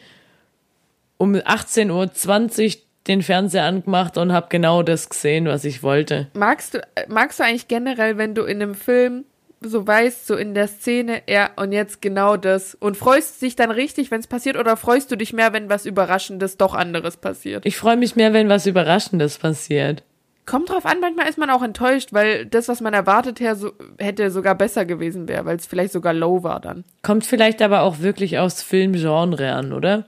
[1.18, 6.28] um 18.20 Uhr den Fernseher angemacht und habe genau das gesehen, was ich wollte.
[6.34, 9.24] Magst du, äh, magst du eigentlich generell, wenn du in einem Film
[9.60, 12.74] so weißt, so in der Szene, ja, und jetzt genau das.
[12.74, 15.86] Und freust dich dann richtig, wenn es passiert, oder freust du dich mehr, wenn was
[15.86, 17.66] Überraschendes doch anderes passiert?
[17.66, 20.04] Ich freue mich mehr, wenn was Überraschendes passiert.
[20.46, 23.72] Kommt drauf an, manchmal ist man auch enttäuscht, weil das, was man erwartet her, so,
[23.98, 26.84] hätte sogar besser gewesen wäre, weil es vielleicht sogar low war dann.
[27.02, 30.06] Kommt vielleicht aber auch wirklich aufs Filmgenre an, oder?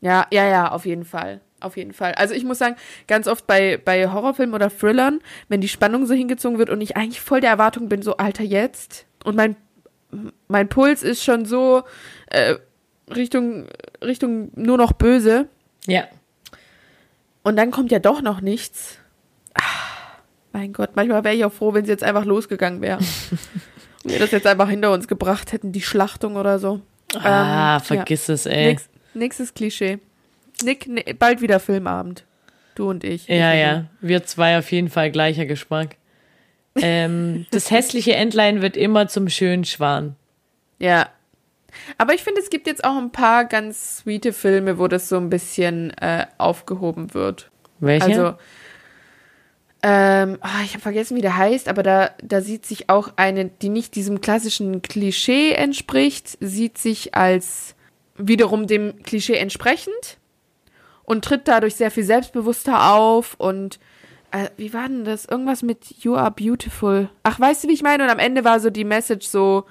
[0.00, 1.40] Ja, ja, ja, auf jeden Fall.
[1.60, 2.14] Auf jeden Fall.
[2.14, 2.76] Also ich muss sagen,
[3.06, 6.96] ganz oft bei, bei Horrorfilmen oder Thrillern, wenn die Spannung so hingezogen wird und ich
[6.96, 9.56] eigentlich voll der Erwartung bin, so Alter jetzt und mein,
[10.48, 11.82] mein Puls ist schon so
[12.28, 12.54] äh,
[13.14, 13.66] Richtung,
[14.02, 15.48] Richtung nur noch böse
[15.86, 16.04] Ja.
[17.42, 18.96] und dann kommt ja doch noch nichts.
[19.54, 19.60] Ah,
[20.52, 22.98] mein Gott, manchmal wäre ich auch froh, wenn sie jetzt einfach losgegangen wäre.
[24.04, 26.80] und wir das jetzt einfach hinter uns gebracht hätten, die Schlachtung oder so.
[27.16, 28.66] Ah, Ähm, vergiss es, ey.
[28.68, 29.98] Nächst, nächstes Klischee.
[30.62, 32.24] Nick, ne, bald wieder Filmabend.
[32.74, 33.26] Du und ich.
[33.28, 33.86] Ja, Ich ja.
[34.00, 35.96] Wir zwei auf jeden Fall gleicher Geschmack.
[36.76, 40.16] Ähm, das hässliche Entlein wird immer zum schönen Schwan.
[40.78, 41.08] Ja.
[41.98, 45.16] Aber ich finde, es gibt jetzt auch ein paar ganz sweete Filme, wo das so
[45.16, 47.50] ein bisschen äh, aufgehoben wird.
[47.78, 48.06] Welche?
[48.06, 48.34] Also,
[49.82, 53.46] ähm, ah, ich habe vergessen, wie der heißt, aber da, da sieht sich auch eine,
[53.46, 57.74] die nicht diesem klassischen Klischee entspricht, sieht sich als
[58.28, 60.18] wiederum dem Klischee entsprechend
[61.04, 63.78] und tritt dadurch sehr viel selbstbewusster auf und
[64.32, 65.24] äh, wie war denn das?
[65.24, 67.08] Irgendwas mit You are beautiful.
[67.24, 68.04] Ach, weißt du, wie ich meine?
[68.04, 69.64] Und am Ende war so die Message so,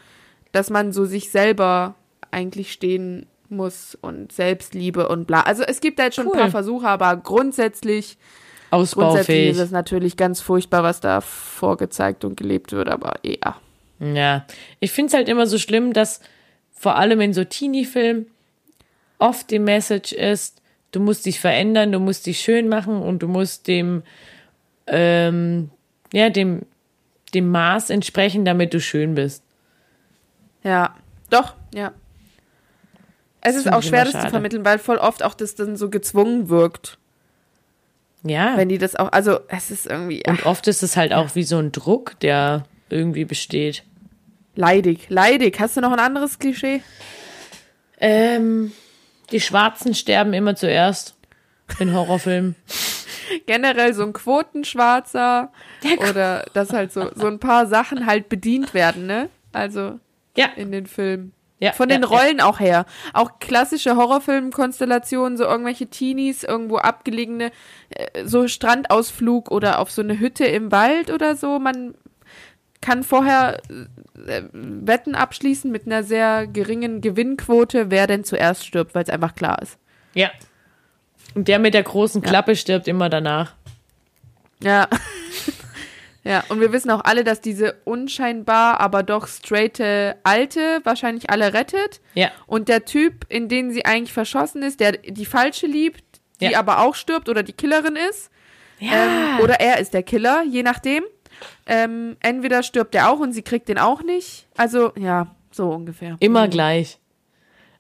[0.52, 1.96] dass man so sich selber
[2.32, 5.42] eigentlich stehen muss und Selbstliebe und bla.
[5.42, 6.34] Also es gibt da jetzt schon Cool.
[6.34, 8.18] ein paar Versuche, aber grundsätzlich
[8.72, 13.56] Grundsätzlich ist es natürlich ganz furchtbar, was da vorgezeigt und gelebt wird, aber ja.
[14.00, 14.46] Ja.
[14.80, 16.20] Ich finde es halt immer so schlimm, dass
[16.72, 18.28] vor allem in so Teenie-Filmen
[19.20, 20.62] oft die Message ist,
[20.92, 24.04] du musst dich verändern, du musst dich schön machen und du musst dem,
[24.88, 25.70] ähm,
[26.12, 26.64] ja, dem,
[27.34, 29.44] dem Maß entsprechen, damit du schön bist.
[30.64, 30.96] Ja,
[31.30, 31.92] doch, ja.
[33.42, 36.50] Es ist auch schwer, das zu vermitteln, weil voll oft auch das dann so gezwungen
[36.50, 36.98] wirkt.
[38.24, 38.58] Ja.
[38.58, 41.36] Wenn die das auch, also es ist irgendwie ach, Und oft ist es halt auch
[41.36, 43.84] wie so ein Druck, der irgendwie besteht.
[44.56, 45.58] leidig, leidig.
[45.60, 46.82] Hast du noch ein anderes Klischee?
[48.02, 48.74] Ähm,
[49.32, 51.16] die Schwarzen sterben immer zuerst
[51.80, 52.56] in Horrorfilmen.
[53.46, 55.52] Generell so ein Quotenschwarzer
[56.10, 59.30] oder dass halt so, so ein paar Sachen halt bedient werden, ne?
[59.54, 60.00] Also
[60.36, 61.34] Ja, in den Filmen.
[61.60, 61.74] ja.
[61.74, 62.86] Von ja, den Rollen auch her.
[63.14, 67.52] Auch klassische Horrorfilm-Konstellationen, so irgendwelche Teenies, irgendwo abgelegene,
[67.92, 71.60] äh, so Strandausflug oder auf so eine Hütte im Wald oder so.
[71.60, 71.94] Man
[72.82, 73.86] kann vorher äh,
[74.54, 79.62] Wetten abschließen mit einer sehr geringen Gewinnquote, wer denn zuerst stirbt, weil es einfach klar
[79.62, 79.78] ist.
[80.14, 80.30] Ja.
[81.36, 83.54] Und der mit der großen Klappe stirbt immer danach.
[84.62, 84.88] Ja.
[86.24, 91.54] ja, und wir wissen auch alle, dass diese unscheinbar, aber doch straighte Alte wahrscheinlich alle
[91.54, 92.02] rettet.
[92.14, 92.32] Ja.
[92.48, 96.04] Und der Typ, in den sie eigentlich verschossen ist, der die Falsche liebt,
[96.42, 96.60] die Ja.
[96.60, 98.32] aber auch stirbt oder die Killerin ist.
[98.80, 98.92] Ja.
[98.94, 101.04] Ähm, oder er ist der Killer, je nachdem.
[101.66, 104.48] Ähm, entweder stirbt er auch und sie kriegt den auch nicht.
[104.58, 106.18] Also, ja, so ungefähr.
[106.20, 106.98] immer gleich.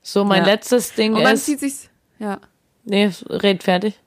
[0.02, 0.48] So, mein Mhm.
[0.48, 0.54] Ja.
[0.54, 1.46] letztes Ding Und man ist.
[1.46, 1.90] zieht sich's,
[2.20, 2.40] ja.
[2.86, 4.00] Nee, red fertig.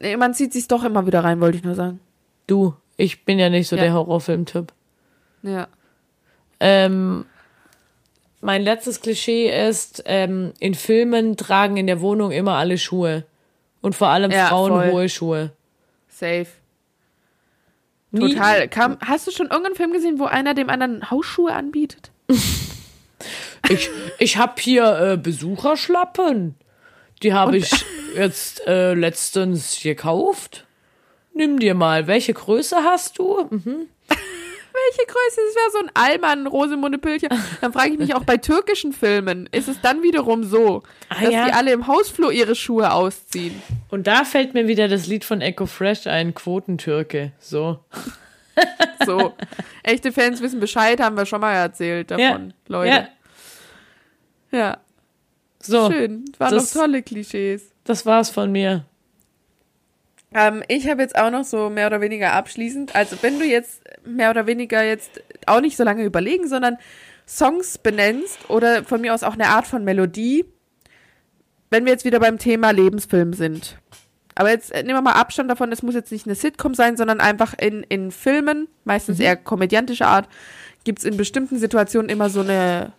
[0.00, 2.00] Nee, man zieht sich's doch immer wieder rein, wollte ich nur sagen.
[2.46, 3.82] Du, ich bin ja nicht so Ja.
[3.82, 4.72] der Horrorfilm-Typ.
[5.42, 5.68] Ja.
[6.60, 7.24] Ähm,
[8.40, 13.24] mein letztes Klischee ist, ähm, in Filmen tragen in der Wohnung immer alle Schuhe.
[13.80, 14.90] Und vor allem Ja, Frauen voll.
[14.92, 15.52] hohe Schuhe.
[16.08, 16.46] Safe.
[18.12, 18.68] Nie- Total.
[18.68, 22.10] Kam, hast du schon irgendeinen Film gesehen, wo einer dem anderen Hausschuhe anbietet?
[23.68, 23.90] Ich,
[24.20, 26.54] ich habe hier äh, Besucherschlappen.
[27.22, 27.70] Die habe ich
[28.14, 30.66] jetzt äh, letztens gekauft.
[31.34, 32.06] Nimm dir mal.
[32.06, 33.48] Welche Größe hast du?
[33.50, 33.88] Mhm.
[34.88, 35.40] Welche Größe?
[35.46, 37.28] Das wäre so ein Allmann, Rosemunde Pilcher.
[37.60, 41.32] Dann frage ich mich auch bei türkischen Filmen, ist es dann wiederum so, Ah, dass
[41.32, 41.46] ja.
[41.46, 43.60] die alle im Hausflur ihre Schuhe ausziehen?
[43.90, 47.32] Und da fällt mir wieder das Lied von Echo Fresh ein, Quotentürke.
[47.38, 47.80] So.
[49.04, 49.34] So.
[49.82, 52.54] Echte Fans wissen Bescheid, haben wir schon mal erzählt davon, Ja.
[52.68, 53.08] Leute.
[54.52, 54.58] Ja.
[54.58, 54.78] Ja,
[55.60, 55.90] So.
[55.90, 56.24] schön.
[56.38, 57.70] Waren das- doch tolle Klischees.
[57.84, 58.84] Das war's von mir.
[60.36, 63.82] Ähm, ich habe jetzt auch noch so mehr oder weniger abschließend, also wenn du jetzt
[64.04, 66.76] mehr oder weniger jetzt auch nicht so lange überlegen, sondern
[67.26, 70.44] Songs benennst oder von mir aus auch eine Art von Melodie,
[71.70, 73.78] wenn wir jetzt wieder beim Thema Lebensfilm sind.
[74.34, 76.98] Aber jetzt äh, nehmen wir mal Abstand davon, es muss jetzt nicht eine Sitcom sein,
[76.98, 80.28] sondern einfach in, in Filmen, meistens eher komödiantischer Art,
[80.84, 82.92] gibt es in bestimmten Situationen immer so eine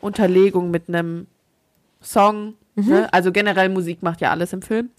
[0.00, 1.26] Unterlegung mit einem
[2.00, 2.54] Song.
[2.76, 3.12] Ne?
[3.12, 4.90] Also generell Musik macht ja alles im Film.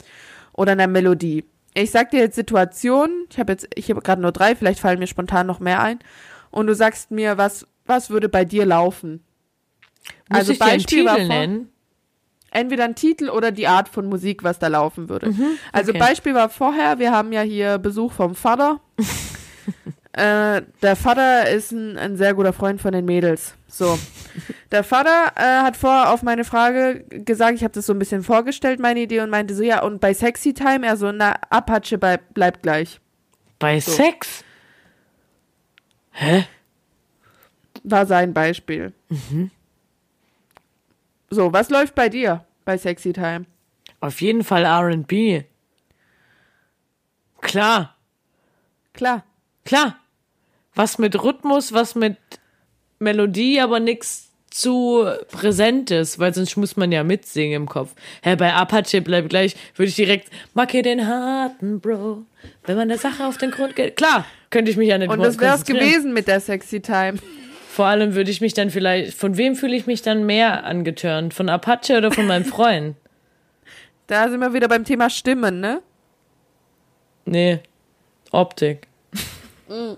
[0.52, 1.46] Oder einer Melodie.
[1.84, 5.00] Ich sag dir jetzt Situationen, ich habe jetzt, ich habe gerade nur drei, vielleicht fallen
[5.00, 6.00] mir spontan noch mehr ein.
[6.50, 9.24] Und du sagst mir, was, was würde bei dir laufen?
[10.30, 11.70] Muss Also ich dir einen Beispiel war Titel vor- nennen?
[12.50, 15.34] Entweder ein Titel oder die Art von Musik, was da laufen würde.
[15.74, 16.00] Also okay.
[16.00, 18.80] Beispiel war vorher, wir haben ja hier Besuch vom Vater.
[20.18, 23.54] äh, der Vater ist ein, ein sehr guter Freund von den Mädels.
[23.68, 23.98] So.
[24.72, 28.24] Der Vater äh, hat vorher auf meine Frage gesagt, ich habe das so ein bisschen
[28.24, 31.98] vorgestellt, meine Idee, und meinte so, ja, und bei Sexy Time, er so, na, Apache
[31.98, 33.00] bei, bleibt gleich.
[33.60, 34.44] Bei Sex?
[36.12, 36.46] Hä?
[37.84, 38.94] War sein Beispiel.
[41.30, 43.46] So, was läuft bei dir bei Sexy Time?
[44.00, 45.46] Auf jeden Fall RB.
[47.42, 47.96] Klar,
[48.94, 49.24] Klar.
[49.64, 49.96] klar.
[50.78, 52.18] Was mit Rhythmus, was mit
[53.00, 57.94] Melodie, aber nichts zu Präsentes, weil sonst muss man ja mitsingen im Kopf.
[58.22, 62.24] Hä, bei Apache bleibt gleich, würde ich direkt, macke den harten Bro,
[62.66, 63.98] wenn man der Sache auf den Grund geht.
[63.98, 65.90] Klar, könnte ich mich ja nicht Und das wär's konzentrieren.
[65.90, 67.18] gewesen mit der Sexy Time.
[67.70, 71.34] Vor allem würde ich mich dann vielleicht, von wem fühle ich mich dann mehr angetörnt?
[71.34, 72.96] Von Apache oder von meinem Freund?
[74.08, 75.82] Da sind wir wieder beim Thema Stimmen, ne?
[77.26, 77.60] Nee,
[78.32, 78.88] Optik.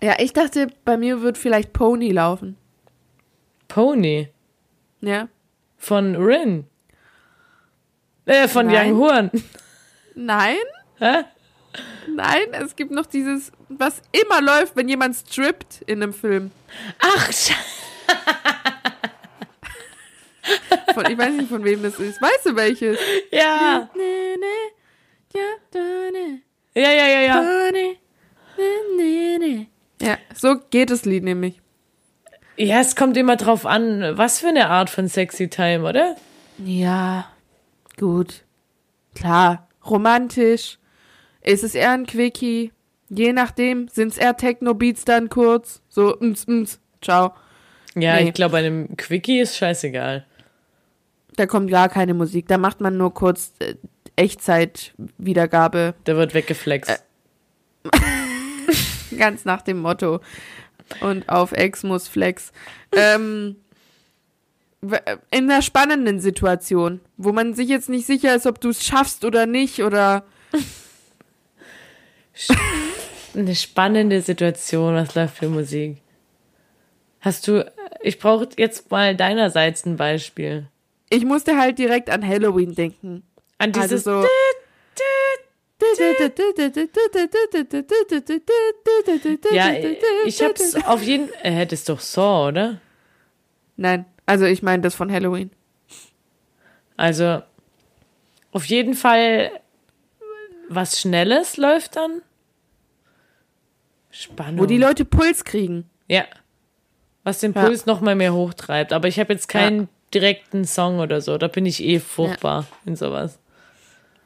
[0.00, 2.56] Ja, ich dachte, bei mir wird vielleicht Pony laufen.
[3.68, 4.28] Pony.
[5.00, 5.28] Ja.
[5.78, 6.66] Von Rin.
[8.26, 8.92] Äh, von Nein.
[8.92, 9.30] Young Horn.
[10.16, 10.56] Nein?
[10.98, 11.22] Hä?
[12.08, 16.50] Nein, es gibt noch dieses, was immer läuft, wenn jemand strippt in einem Film.
[17.00, 17.54] Ach, Sche-
[20.94, 22.20] Von, ich weiß nicht, von wem das ist.
[22.20, 22.98] Weißt du welches?
[23.30, 23.88] ja.
[23.94, 24.46] Ne, ne, ja, da, ne,
[26.74, 27.42] Ja, ja, ja, ja.
[30.00, 31.60] Ja, so geht das Lied nämlich.
[32.56, 36.16] Ja, es kommt immer drauf an, was für eine Art von Sexy Time, oder?
[36.58, 37.26] Ja,
[37.98, 38.44] gut.
[39.14, 40.78] Klar, romantisch.
[41.40, 42.72] Ist es eher ein Quickie?
[43.08, 45.82] Je nachdem, sind's eher Techno-Beats dann kurz?
[45.88, 47.32] So, ms, ms, ciao.
[47.94, 48.28] Ja, Nee.
[48.28, 50.26] ich glaube, bei einem Quickie ist scheißegal.
[51.36, 52.48] Da kommt gar keine Musik.
[52.48, 53.74] Da macht man nur kurz äh,
[54.16, 55.94] Echtzeit-Wiedergabe.
[56.06, 57.02] Der wird weggeflext.
[59.18, 60.20] Ganz nach dem Motto.
[61.00, 62.52] Und auf Ex muss Flex.
[62.94, 63.56] ähm,
[64.80, 64.98] w-
[65.30, 69.24] in einer spannenden Situation, wo man sich jetzt nicht sicher ist, ob du es schaffst
[69.24, 70.24] oder nicht, oder
[73.34, 75.98] Eine spannende Situation, was läuft für Musik?
[77.20, 77.70] Hast du,
[78.02, 80.66] ich brauche jetzt mal deinerseits ein Beispiel.
[81.08, 83.22] ich musste halt direkt an Halloween denken.
[83.62, 84.26] An Also dieses, so.
[89.52, 89.72] ja,
[90.24, 92.80] ich hab's auf jeden, äh, das ist doch Saw, oder?
[93.76, 94.04] Nein.
[94.26, 95.50] Also ich meine das von Halloween.
[96.96, 97.42] Also
[98.50, 99.50] auf jeden Fall
[100.68, 102.22] was Schnelles läuft dann.
[104.10, 104.60] Spannend.
[104.60, 105.88] Wo die Leute Puls kriegen.
[106.08, 106.24] Ja.
[107.24, 107.64] Was den Ja.
[107.64, 108.92] Puls noch mal mehr hochtreibt.
[108.92, 111.38] Aber ich habe jetzt keinen direkten Song oder so.
[111.38, 113.38] Da bin ich eh furchtbar in sowas.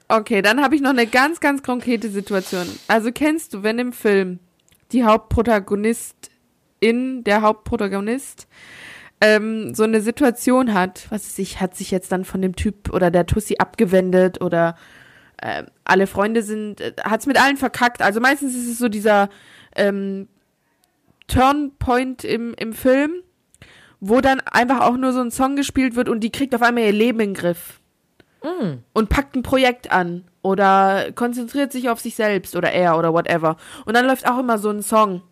[0.08, 2.66] Okay, dann habe ich noch eine ganz, ganz konkrete Situation.
[2.86, 4.38] Also kennst du, wenn im Film
[4.92, 8.46] die Hauptprotagonistin, der Hauptprotagonist,
[9.20, 12.92] ähm, so eine Situation hat, was weiß ich, hat sich jetzt dann von dem Typ
[12.92, 14.76] oder der Tussi abgewendet oder
[15.42, 18.00] ähm, alle Freunde sind, äh, hat's mit allen verkackt.
[18.00, 19.28] Also meistens ist es so dieser
[19.74, 20.28] ähm,
[21.26, 23.22] Turnpoint im, im Film,
[23.98, 26.84] wo dann einfach auch nur so ein Song gespielt wird und die kriegt auf einmal
[26.84, 27.80] ihr Leben in den Griff
[28.92, 33.56] und packt ein Projekt an oder konzentriert sich auf sich selbst oder er oder whatever.
[33.84, 35.22] Und dann läuft auch immer so ein Song.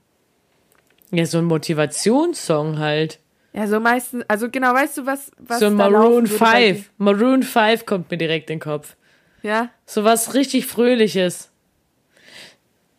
[1.12, 3.20] Ja, so ein Motivationssong halt.
[3.52, 6.74] Ja, so meistens, also genau, weißt du, was, was so ein Maroon laufen würde bei
[6.74, 6.90] 5.
[6.98, 8.96] Maroon 5 kommt mir direkt in den Kopf.
[9.42, 11.50] Ja, So was richtig Fröhliches.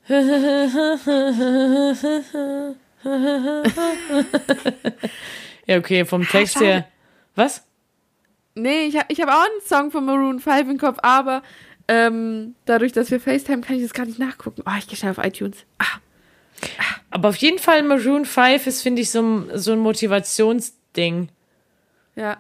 [5.65, 6.65] ja, okay, vom Text schade.
[6.65, 6.87] her.
[7.35, 7.65] Was?
[8.55, 11.43] Nee, ich habe ich hab auch einen Song von Maroon 5 im Kopf, aber
[11.87, 14.63] ähm, dadurch, dass wir FaceTime, kann ich das gar nicht nachgucken.
[14.65, 15.57] Oh, ich gehe schnell auf iTunes.
[15.77, 15.99] Ah,
[17.11, 21.29] Aber auf jeden Fall Maroon 5 ist, finde ich, so, ein- so ein Motivationsding.
[22.15, 22.37] ja.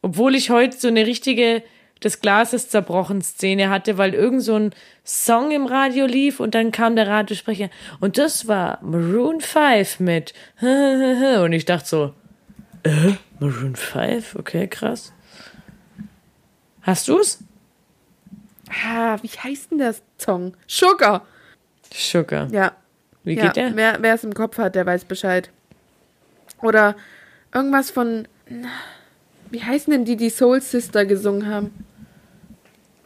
[0.00, 1.62] Obwohl ich heute so eine richtige
[2.00, 4.70] das Glas ist zerbrochen Szene hatte, weil irgend so ein
[5.04, 10.32] Song im Radio lief und dann kam der Radiosprecher und das war Maroon 5 mit
[10.60, 12.14] und ich dachte so,
[12.84, 14.36] äh, Maroon 5?
[14.36, 15.12] Okay, krass.
[16.88, 17.40] Hast du's?
[18.70, 20.54] Ah, wie heißt denn das Song?
[20.66, 21.26] Sugar.
[21.92, 22.50] Sugar.
[22.50, 22.72] Ja.
[23.24, 23.44] Wie ja.
[23.44, 23.76] geht der?
[23.76, 25.50] Wer, wer es im Kopf hat, der weiß Bescheid.
[26.62, 26.96] Oder
[27.52, 28.26] irgendwas von.
[29.50, 31.84] Wie heißen denn die, die Soul Sister gesungen haben?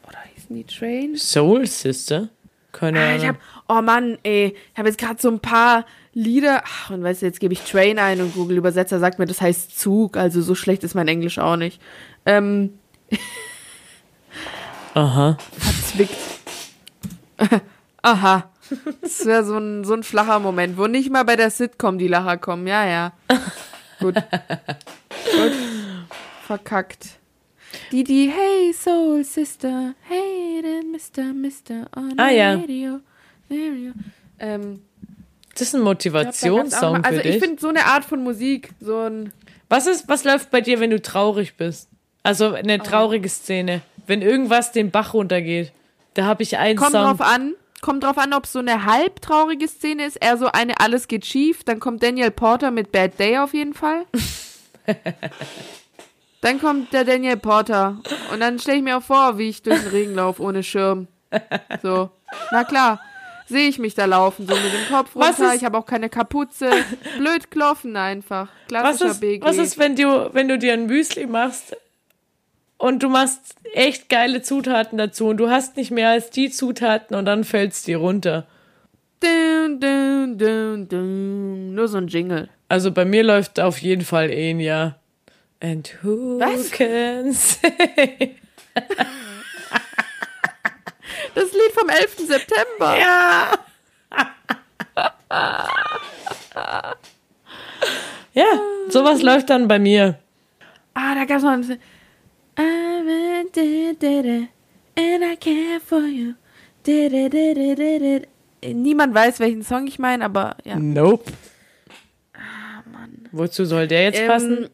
[0.08, 1.16] Oder hießen die Train?
[1.16, 2.28] Soul Sister?
[2.70, 3.36] Keine Ah, ich hab,
[3.68, 6.62] oh Mann, ey, ich habe jetzt gerade so ein paar Lieder.
[6.64, 9.40] Ach, und weißt du, jetzt gebe ich Train ein und Google Übersetzer sagt mir, das
[9.40, 10.16] heißt Zug.
[10.16, 11.82] Also so schlecht ist mein Englisch auch nicht.
[12.26, 12.78] Ähm,
[14.94, 15.36] Aha.
[15.58, 16.16] verzwickt.
[18.02, 18.50] Aha.
[19.00, 22.08] Das wäre so ein, so ein flacher Moment, wo nicht mal bei der Sitcom die
[22.08, 22.66] Lacher kommen.
[22.66, 23.12] Ja, ja.
[24.00, 24.14] Gut.
[24.14, 25.52] Gut.
[26.46, 27.18] Verkackt.
[27.90, 31.32] Die, die, hey, Soul Sister, hey, then Mr.
[31.32, 31.86] Mr.
[31.96, 32.52] on Ah, the ja.
[32.54, 33.00] radio,
[33.50, 33.92] radio.
[34.38, 34.82] Ähm,
[35.54, 37.42] Das ist ein Motivationssong mal- also für ich dich.
[37.42, 39.32] finde so eine Art von Musik, so ein,
[39.70, 41.88] Was ist, was läuft bei dir, wenn du traurig bist?
[42.22, 42.54] Also Oh.
[42.54, 43.82] eine traurige Szene.
[44.06, 45.72] Wenn irgendwas den Bach runtergeht.
[46.14, 47.02] Da habe ich einen kommt Song.
[47.04, 50.46] drauf an, kommt drauf an, ob es so eine halb traurige Szene ist, eher so
[50.52, 54.04] eine alles geht schief, dann kommt Daniel Porter mit Bad Day auf jeden Fall.
[56.40, 57.98] dann kommt der Daniel Porter
[58.32, 61.06] und dann stelle ich mir auch vor, wie ich durch den Regen laufe ohne Schirm.
[61.82, 62.10] So,
[62.50, 63.00] na klar.
[63.48, 65.54] Sehe ich mich da laufen, so mit dem Kopf Was runter.
[65.54, 66.70] ich habe auch keine Kapuze.
[67.18, 68.48] Blöd kloffen einfach.
[68.48, 69.44] Was Klassischer ist, BG.
[69.44, 71.76] was ist, wenn du, wenn du dir ein Müsli machst
[72.82, 77.14] und du machst echt geile Zutaten dazu und du hast nicht mehr als die Zutaten
[77.14, 78.44] und dann fällt's dir runter.
[79.20, 81.74] Dun, dun, dun, dun.
[81.76, 82.48] Nur so ein Jingle.
[82.68, 84.96] Also bei mir läuft auf jeden Fall Enya.
[85.60, 86.72] And who Was?
[86.72, 88.34] can say?
[91.36, 92.16] Das Lied vom 11.
[92.16, 92.98] September.
[92.98, 93.52] Ja.
[98.34, 100.18] ja, sowas läuft dann bei mir.
[100.94, 101.78] Ah, da gab's noch ein.
[103.56, 106.34] And I care for you.
[108.64, 110.76] Niemand weiß, welchen Song ich meine, aber ja.
[110.78, 111.32] Nope.
[113.32, 114.68] Wozu soll der jetzt Ähm, passen?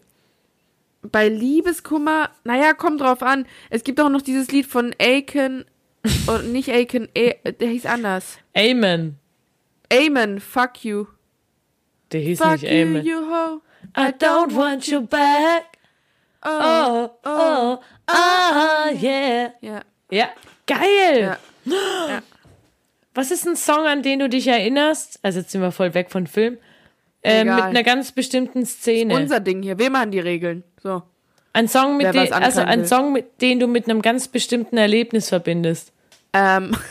[1.03, 3.47] Bei Liebeskummer, naja, kommt drauf an.
[3.70, 5.64] Es gibt auch noch dieses Lied von Aiken,
[6.26, 8.39] oder nicht Aiken, A der hieß anders.
[8.57, 9.16] Amen.
[9.93, 11.07] Amen, fuck you.
[12.12, 13.07] Der hieß Fuck nicht you, Amen.
[13.07, 13.61] you ho.
[13.97, 15.78] I don't want you back.
[16.45, 16.49] Oh.
[16.51, 19.53] Oh, oh, ah, yeah.
[19.61, 20.28] Ja, Ja,
[20.66, 21.36] geil.
[21.64, 22.22] ja.
[23.14, 25.18] Was ist ein Song, an den du dich erinnerst?
[25.22, 26.59] Also jetzt sind wir voll weg von Film.
[27.22, 29.12] Äh, mit einer ganz bestimmten Szene.
[29.14, 29.78] Unser Ding hier.
[29.78, 30.62] Wir machen die Regeln.
[30.80, 31.03] So.
[31.53, 32.86] ein Song, mit was also ein will.
[32.86, 35.93] Song, mit den du mit einem ganz bestimmten Erlebnis verbindest.
[36.32, 36.76] Ähm.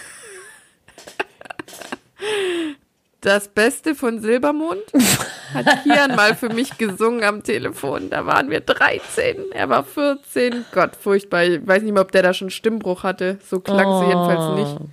[3.27, 4.83] Das Beste von Silbermond
[5.53, 8.09] hat Kian mal für mich gesungen am Telefon.
[8.09, 10.63] Da waren wir 13, er war 14.
[10.71, 11.43] Gott, furchtbar.
[11.43, 13.37] Ich weiß nicht mal, ob der da schon Stimmbruch hatte.
[13.45, 14.91] So klang sie jedenfalls nicht.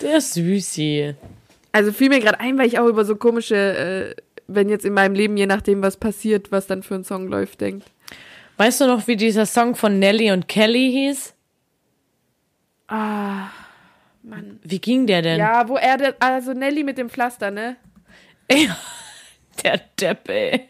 [0.00, 1.16] Der Süßi.
[1.72, 4.14] Also fiel mir gerade ein, weil ich auch über so komische, äh,
[4.46, 7.62] wenn jetzt in meinem Leben, je nachdem, was passiert, was dann für ein Song läuft,
[7.62, 7.90] denkt.
[8.58, 11.34] Weißt du noch, wie dieser Song von Nelly und Kelly hieß?
[12.86, 13.48] Ah,
[14.22, 14.60] Mann.
[14.62, 15.38] Wie ging der denn?
[15.38, 17.76] Ja, wo er, also Nelly mit dem Pflaster, ne?
[19.64, 20.68] Der Depp, ey.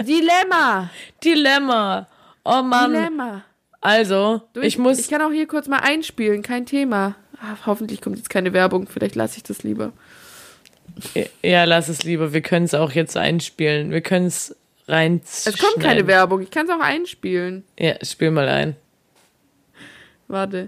[0.00, 0.90] Dilemma.
[1.22, 2.08] Dilemma.
[2.44, 2.92] Oh Mann.
[2.92, 3.44] Dilemma.
[3.80, 4.98] Also, Du, ich muss.
[4.98, 7.16] Ich kann auch hier kurz mal einspielen, kein Thema.
[7.40, 9.92] Ah, hoffentlich kommt jetzt keine Werbung, vielleicht lasse ich das lieber.
[11.42, 12.32] ja, lass es lieber.
[12.32, 13.90] Wir können es auch jetzt einspielen.
[13.90, 14.56] Wir können es
[14.88, 15.20] rein.
[15.24, 17.64] Es kommt keine Werbung, ich kann es auch einspielen.
[17.78, 18.76] Ja, spiel mal ein.
[20.28, 20.66] Warte.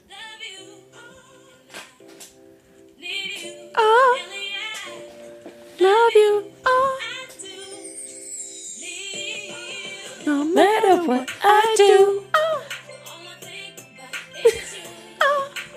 [5.78, 6.44] Love you.
[6.64, 6.98] Oh,
[10.24, 12.22] no matter what I do.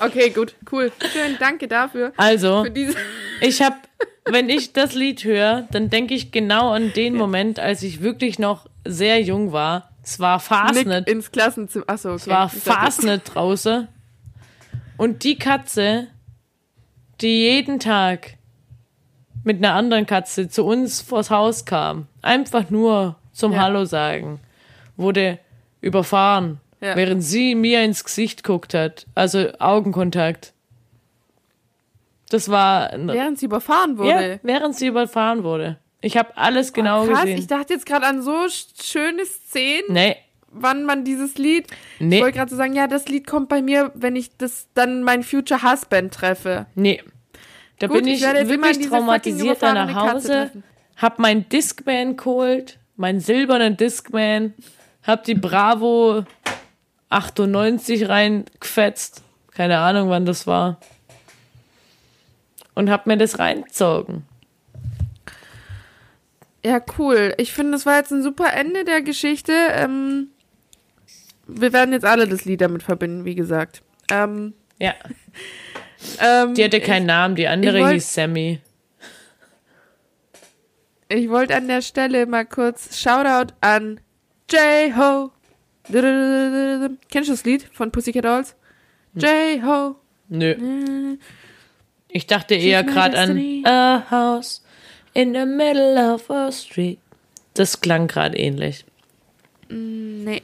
[0.02, 0.94] Okay, gut, cool.
[1.12, 2.14] Schön, danke dafür.
[2.16, 2.96] Also, Für diese.
[3.42, 3.76] ich habe,
[4.24, 8.40] wenn ich das Lied höre, dann denke ich genau an den Moment, als ich wirklich
[8.40, 9.92] noch sehr jung war.
[10.02, 11.10] Es war Nick Fastnet.
[11.10, 11.84] ins Klassenzimmer.
[11.88, 12.18] Achso, okay.
[12.22, 13.90] Es war Fastnet draußen.
[14.96, 16.08] Und die Katze,
[17.22, 18.36] die jeden Tag
[19.44, 23.62] mit einer anderen Katze zu uns vors Haus kam, einfach nur zum Ja.
[23.62, 24.40] Hallo sagen,
[24.98, 25.40] wurde
[25.82, 26.96] überfahren, Ja.
[26.96, 29.06] während sie mir ins Gesicht guckt hat.
[29.16, 30.54] Also Augenkontakt.
[32.30, 34.40] Das war Während sie überfahren ja, wurde.
[34.44, 35.78] während sie überfahren wurde.
[36.02, 37.38] Ich habe alles genau Krass, gesehen.
[37.40, 40.16] ich dachte jetzt gerade an so sch- schöne Szenen, nee,
[40.52, 41.68] wann man dieses Lied.
[42.00, 42.18] Nee.
[42.18, 45.04] Ich wollte gerade so sagen, ja, das Lied kommt bei mir, wenn ich das dann
[45.04, 46.66] mein Future Husband treffe.
[46.76, 47.02] Nee.
[47.80, 50.52] Da Gut, bin ich ich, wirklich traumatisiert nach Hause,
[50.98, 54.54] hab meinen Discman geholt, meinen silbernen Discman,
[55.04, 56.26] hab die Bravo
[57.08, 59.24] 98 reingefetzt,
[59.54, 60.80] keine Ahnung wann das war,
[62.76, 64.26] und hab mir das reingezogen.
[66.66, 67.34] Ja, cool.
[67.38, 69.54] Ich finde, das war jetzt ein super Ende der Geschichte.
[69.72, 70.28] Ähm,
[71.50, 73.82] wir werden jetzt alle das Lied damit verbinden, wie gesagt.
[74.12, 74.94] Ähm, Ja,
[76.22, 78.60] ähm, die hatte keinen Namen, die andere wollt- hieß Sammy.
[81.12, 84.00] Ich wollte an der Stelle mal kurz Shoutout an
[84.52, 85.32] J-Ho.
[85.92, 88.56] Kennst du das Lied von Pussycat Dolls?
[89.16, 89.96] J-Ho.
[90.28, 91.18] Nö.
[92.10, 93.64] Ich dachte eher gerade an.
[93.66, 94.64] A House
[95.14, 97.00] in the Middle of a Street.
[97.56, 98.86] Das klang gerade ähnlich.
[99.70, 100.44] Nee.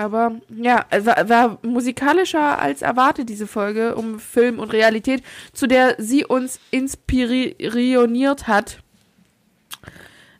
[0.00, 5.22] Aber ja, war, war musikalischer als erwartet, diese Folge um Film und Realität,
[5.52, 8.78] zu der sie uns inspiriert hat.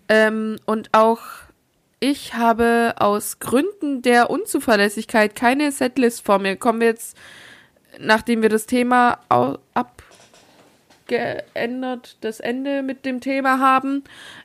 [0.09, 1.21] Ähm, und auch
[1.99, 6.57] ich habe aus Gründen der Unzuverlässigkeit keine Setlist vor mir.
[6.57, 7.15] Kommen wir jetzt,
[7.99, 9.19] nachdem wir das Thema
[11.05, 14.05] abgeändert, das Ende mit dem Thema haben,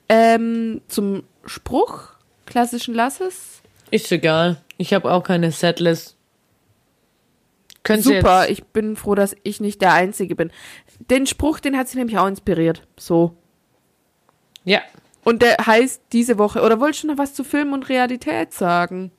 [0.09, 2.09] ähm, zum Spruch
[2.45, 3.61] klassischen Lasses.
[3.91, 4.57] Ist egal.
[4.77, 6.17] Ich habe auch keine Setlist.
[7.83, 10.51] Können Super, ich bin froh, dass ich nicht der Einzige bin.
[10.99, 12.87] Den Spruch, den hat sie nämlich auch inspiriert.
[12.97, 13.37] So.
[14.63, 14.81] ja.
[15.23, 19.11] Und der heißt diese Woche, oder wolltest du noch was zu Film und Realität sagen?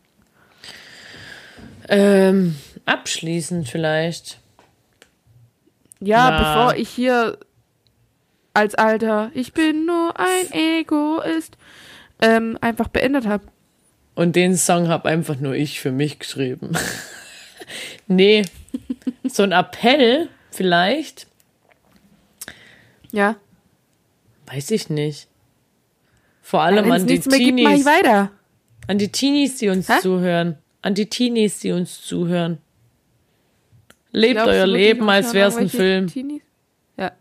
[1.88, 4.38] Ähm, abschließend vielleicht.
[6.00, 6.38] Ja, Na.
[6.38, 7.38] bevor ich hier
[8.54, 11.56] als Alter, ich bin nur ein Egoist,
[12.20, 13.44] ähm, einfach beendet habe.
[14.16, 16.72] Und den Song habe einfach nur ich für mich geschrieben.
[18.08, 18.44] nee.
[19.28, 21.26] So ein Appell vielleicht.
[23.12, 23.36] Ja.
[24.46, 25.28] Weiß ich nicht.
[26.40, 27.84] Vor allem an die gibt, Teenies.
[27.84, 28.30] weiter.
[28.86, 30.00] An die Teenies, die uns Hä?
[30.00, 30.56] zuhören.
[30.80, 32.58] An die Teenies, die uns zuhören.
[34.12, 36.06] Lebt Glaubst euer Leben, als wäre es ein Film.
[36.06, 36.42] Teenies?
[36.96, 37.12] Ja.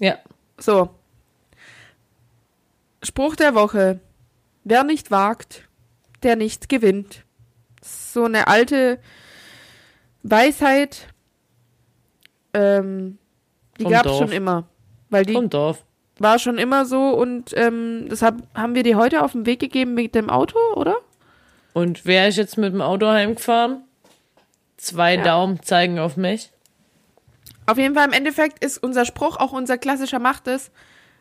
[0.00, 0.18] Ja.
[0.58, 0.90] So.
[3.02, 3.98] Spruch der Woche.
[4.62, 5.68] Wer nicht wagt,
[6.22, 7.24] der nicht gewinnt.
[7.82, 8.98] So eine alte
[10.22, 11.08] Weisheit.
[12.54, 13.18] Ähm,
[13.78, 14.64] die gab es schon immer.
[15.10, 15.84] Weil die Vom Dorf.
[16.18, 19.94] war schon immer so und ähm, deshalb haben wir die heute auf den Weg gegeben
[19.94, 20.96] mit dem Auto, oder?
[21.72, 23.84] Und wer ist jetzt mit dem Auto heimgefahren?
[24.76, 25.22] Zwei Ja.
[25.22, 26.50] Daumen zeigen auf mich.
[27.66, 30.70] Auf jeden Fall im Endeffekt ist unser Spruch, auch unser klassischer Macht es,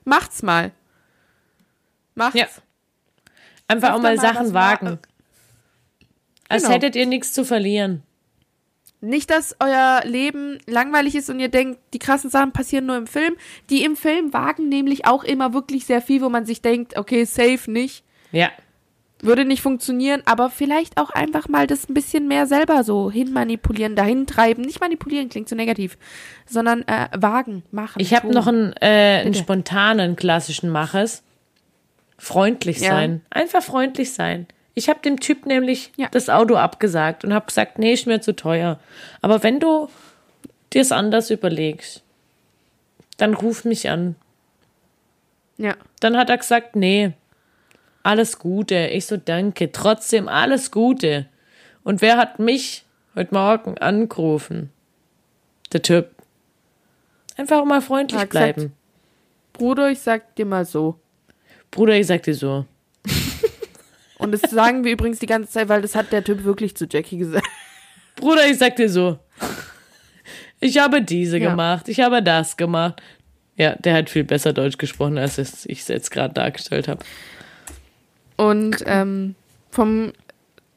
[0.03, 0.71] macht's mal.
[2.15, 2.35] Macht's.
[2.39, 2.47] Ja.
[3.71, 4.99] Einfach auch mal mal Sachen wagen.
[6.49, 6.75] Als Genau.
[6.75, 8.03] hättet ihr nichts zu verlieren.
[9.03, 13.07] Nicht, dass euer Leben langweilig ist und ihr denkt, die krassen Sachen passieren nur im
[13.07, 13.35] Film.
[13.71, 17.23] Die im Film wagen nämlich auch immer wirklich sehr viel, wo man sich denkt, okay,
[17.25, 18.03] safe nicht.
[18.31, 18.49] Ja.
[19.19, 23.95] Würde nicht funktionieren, aber vielleicht auch einfach mal das ein bisschen mehr selber so hinmanipulieren,
[23.95, 24.63] dahin treiben.
[24.63, 25.97] Nicht manipulieren klingt so negativ,
[26.45, 27.99] sondern äh, wagen, machen.
[27.99, 31.23] Ich habe noch einen, äh, einen spontanen klassischen Maches.
[32.23, 32.91] Freundlich Ja.
[32.91, 33.25] sein.
[33.31, 34.45] Einfach freundlich sein.
[34.75, 36.07] Ich habe dem Typ nämlich Ja.
[36.11, 38.79] das Auto abgesagt und habe gesagt, nee, ist mir zu teuer.
[39.23, 39.89] Aber wenn du
[40.71, 42.03] dir es anders überlegst,
[43.17, 44.15] dann ruf mich an.
[45.57, 45.73] Ja.
[45.99, 47.13] Dann hat er gesagt, nee,
[48.03, 48.75] alles Gute.
[48.89, 49.71] Ich so, danke.
[49.71, 51.25] Trotzdem alles Gute.
[51.83, 54.71] Und wer hat mich heute Morgen angerufen?
[55.73, 56.11] Der Typ.
[57.35, 58.73] Einfach mal freundlich gesagt, bleiben.
[59.53, 60.99] Bruder, ich sag dir mal so.
[61.71, 62.65] Bruder, ich sag dir so.
[64.17, 66.85] Und das sagen wir übrigens die ganze Zeit, weil das hat der Typ wirklich zu
[66.89, 67.47] Jackie gesagt.
[68.17, 69.17] Bruder, ich sag dir so.
[70.59, 71.49] Ich habe diese Ja.
[71.49, 73.01] gemacht, ich habe das gemacht.
[73.55, 77.03] Ja, der hat viel besser Deutsch gesprochen, als ich es jetzt gerade dargestellt habe.
[78.37, 79.35] Und ähm,
[79.71, 80.13] vom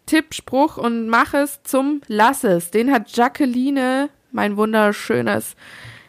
[0.06, 2.70] Tipp, Spruch und mach es zum Lass es.
[2.70, 5.54] Den hat Jacqueline, mein wunderschönes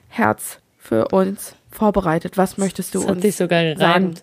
[0.10, 2.38] Herz, für uns vorbereitet.
[2.38, 4.16] Was möchtest du Das hat uns sich sogar sagen?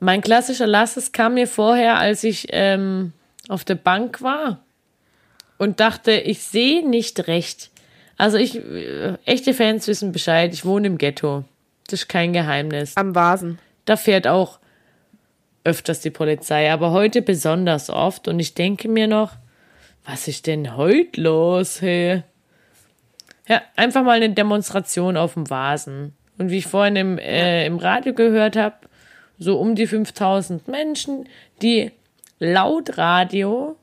[0.00, 3.12] Mein klassischer Lass es kam mir vorher, als ich ähm,
[3.48, 4.60] auf der Bank war
[5.58, 7.70] und dachte, ich sehe nicht recht.
[8.16, 11.44] Also ich, äh, echte Fans wissen Bescheid, ich wohne im Ghetto.
[11.88, 12.96] Das ist kein Geheimnis.
[12.96, 13.58] Am Vasen.
[13.86, 14.58] Da fährt auch
[15.64, 18.28] öfters die Polizei, aber heute besonders oft.
[18.28, 19.32] Und ich denke mir noch,
[20.04, 22.22] was ist denn heute los, hey?
[23.48, 26.14] Ja, einfach mal eine Demonstration auf dem Vasen.
[26.38, 28.76] Und wie ich vorhin im, äh, im Radio gehört habe,
[29.38, 31.28] so um die 5000 Menschen,
[31.62, 31.92] die
[32.38, 33.76] laut Radio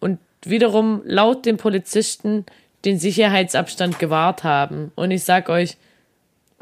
[0.00, 2.44] und wiederum laut den Polizisten
[2.84, 4.92] den Sicherheitsabstand gewahrt haben.
[4.94, 5.76] Und ich sag euch,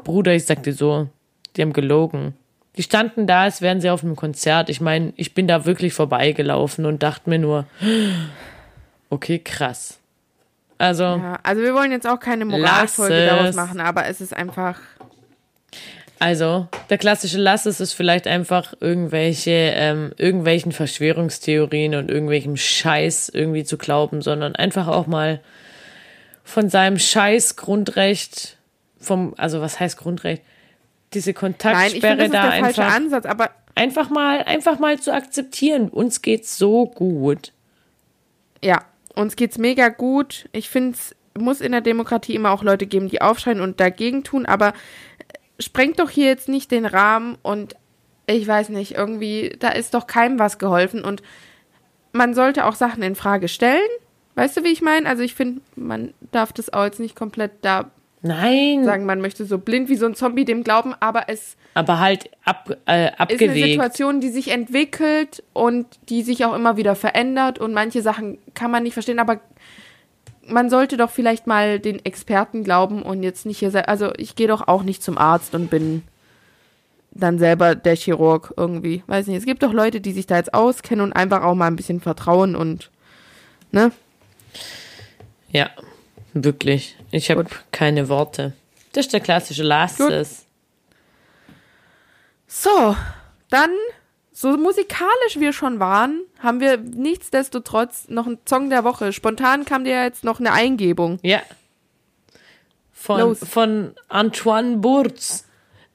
[0.03, 1.09] Bruder, ich sag dir so,
[1.55, 2.35] die haben gelogen.
[2.75, 4.69] Die standen da, als wären sie auf einem Konzert.
[4.69, 7.65] Ich meine, ich bin da wirklich vorbeigelaufen und dachte mir nur,
[9.09, 9.99] okay, krass.
[10.79, 14.79] Also, Ja, also wir wollen jetzt auch keine Moralfolge daraus machen, aber es ist einfach.
[16.23, 23.27] Also, der klassische Lass es ist vielleicht einfach irgendwelche, ähm, irgendwelchen Verschwörungstheorien und irgendwelchem Scheiß
[23.27, 25.41] irgendwie zu glauben, sondern einfach auch mal
[26.45, 28.57] von seinem Scheiß Grundrecht,
[29.01, 30.43] vom, also was heißt Grundrecht?
[31.13, 32.95] Diese Nein, ich Kontaktsperre das ist da einfach.
[32.95, 35.89] Ansatz, aber einfach mal, einfach mal zu akzeptieren.
[35.89, 37.51] Uns geht's so gut.
[38.63, 40.47] Ja, uns geht's mega gut.
[40.53, 44.23] Ich finde, es muss in der Demokratie immer auch Leute geben, die aufschreien und dagegen
[44.23, 44.71] tun, aber
[45.59, 47.75] sprengt doch hier jetzt nicht den Rahmen und
[48.25, 51.21] ich weiß nicht, irgendwie, da ist doch keinem was geholfen und
[52.11, 53.81] man sollte auch Sachen in Frage stellen.
[54.35, 55.07] Weißt du, wie ich meine?
[55.07, 57.91] Also ich finde, man darf das auch jetzt nicht komplett da
[58.25, 61.99] Nein, sagen, man möchte so blind wie so ein Zombie dem glauben, aber es aber
[61.99, 63.67] halt ab, äh, ist eine abgewegt.
[63.67, 68.71] Situation, die sich entwickelt und die sich auch immer wieder verändert und manche Sachen kann
[68.71, 69.41] man nicht verstehen, aber
[70.47, 73.85] man sollte doch vielleicht mal den Experten glauben und jetzt nicht hier sein.
[73.85, 76.03] Also ich gehe doch auch nicht zum Arzt und bin
[77.11, 79.03] dann selber der Chirurg irgendwie.
[79.07, 79.37] Weiß nicht.
[79.37, 82.01] Es gibt doch Leute, die sich da jetzt auskennen und einfach auch mal ein bisschen
[82.01, 82.89] vertrauen und
[83.71, 83.91] ne?
[85.51, 85.69] Ja,
[86.33, 86.97] wirklich.
[87.11, 88.53] Ich habe keine Worte.
[88.93, 89.69] Das ist der klassische Gut.
[89.69, 90.45] Lasses.
[92.47, 92.95] So,
[93.49, 93.71] dann,
[94.43, 99.13] so musikalisch wir schon waren, haben wir nichtsdestotrotz noch einen Song der Woche.
[99.13, 101.17] Spontan kam dir jetzt noch eine Eingebung.
[101.23, 101.41] Ja.
[102.91, 103.39] Von, Los.
[103.39, 105.47] von Antoine Burz.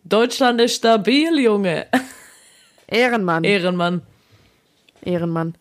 [0.04, 1.88] Deutschland ist stabil, Junge.
[2.86, 3.44] Ehrenmann.
[3.44, 4.00] Ehrenmann.
[5.02, 5.54] Ehrenmann.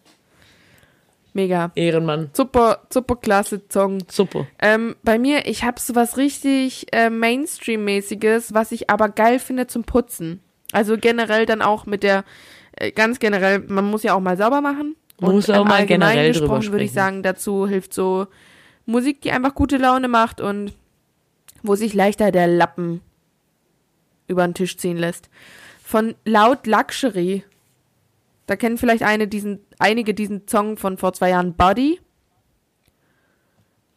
[1.33, 1.71] Mega.
[1.75, 2.29] Ehrenmann.
[2.31, 3.99] Super, super klasse Song.
[4.09, 4.47] Super.
[4.59, 9.67] Ähm, bei mir, ich habe so was richtig äh, Mainstream-mäßiges, was ich aber geil finde
[9.67, 10.41] zum Putzen.
[10.71, 12.23] Also generell dann auch mit der,
[12.95, 14.95] ganz generell, man muss ja auch mal sauber machen.
[15.19, 18.27] Man muss auch mal generell drüber gesprochen würde ich sagen, dazu hilft so
[18.85, 20.73] Musik, die einfach gute Laune macht und
[21.63, 23.01] wo sich leichter der Lappen
[24.27, 25.29] über den Tisch ziehen lässt.
[25.83, 27.43] Von Loud Luxury.
[28.45, 31.99] Da kennen vielleicht eine diesen, einige diesen Song von vor zwei Jahren, Body.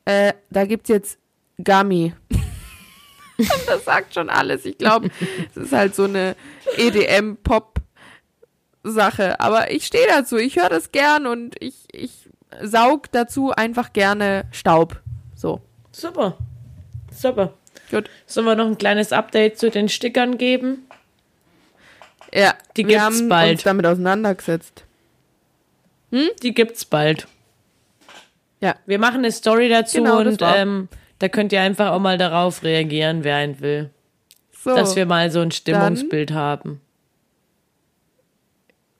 [0.07, 1.19] Äh, da gibt's jetzt
[1.63, 2.15] Gummy.
[3.67, 4.65] das sagt schon alles.
[4.65, 5.11] Ich glaube,
[5.51, 6.35] es ist halt so eine
[8.85, 9.41] EDM-Pop-Sache.
[9.41, 10.37] Aber ich stehe dazu.
[10.37, 12.11] Ich höre das gern und ich, ich
[12.63, 15.01] saug dazu einfach gerne Staub.
[15.35, 15.61] So.
[15.93, 16.37] Super.
[17.13, 17.55] Super.
[17.91, 18.09] Gut.
[18.27, 20.87] Sollen wir noch ein kleines Update zu den Stickern geben?
[22.33, 23.53] Ja, Die wir gibt's haben bald.
[23.53, 24.85] uns damit auseinandergesetzt.
[26.13, 27.27] Die gibt's bald.
[28.61, 28.77] Ja.
[28.87, 32.63] Wir machen eine Story dazu Genau, und ähm, da könnt ihr einfach auch mal darauf
[32.63, 33.91] reagieren, wer einen will.
[34.53, 36.81] So, Dass wir mal so ein Stimmungsbild haben.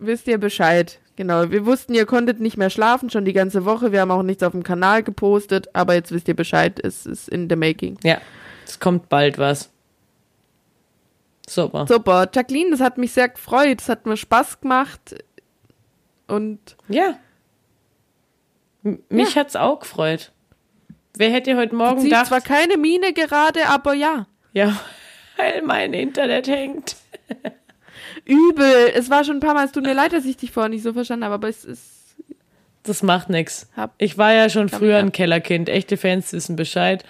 [0.01, 0.99] Wisst ihr Bescheid.
[1.17, 3.93] Genau, wir wussten, ihr konntet nicht mehr schlafen, schon die ganze Woche.
[3.93, 7.29] Wir haben auch nichts auf dem Kanal gepostet, aber jetzt wisst ihr Bescheid, es ist
[7.29, 7.99] in the making.
[8.03, 8.21] Ja,
[8.67, 9.71] es kommt bald was.
[11.47, 11.87] Super.
[11.87, 15.17] Super, Jacqueline, das hat mich sehr gefreut, es hat mir Spaß gemacht.
[16.27, 17.19] Und Ja.
[18.83, 20.33] M mich hat's auch gefreut.
[21.17, 24.27] Wer hätte heute Morgen gedacht, zwar keine Miene gerade, aber ja.
[24.53, 24.79] ja,
[25.37, 26.97] weil mein Internet hängt.
[28.31, 28.93] Übel.
[28.95, 30.83] Es war schon ein paar Mal, es tut mir leid, dass ich dich vorher nicht
[30.83, 31.83] so verstanden habe, aber es ist.
[32.85, 33.69] Das macht nix.
[33.77, 35.69] Hab- Ich war ja schon früher ein Kellerkind.
[35.69, 37.05] Echte Fans wissen Bescheid.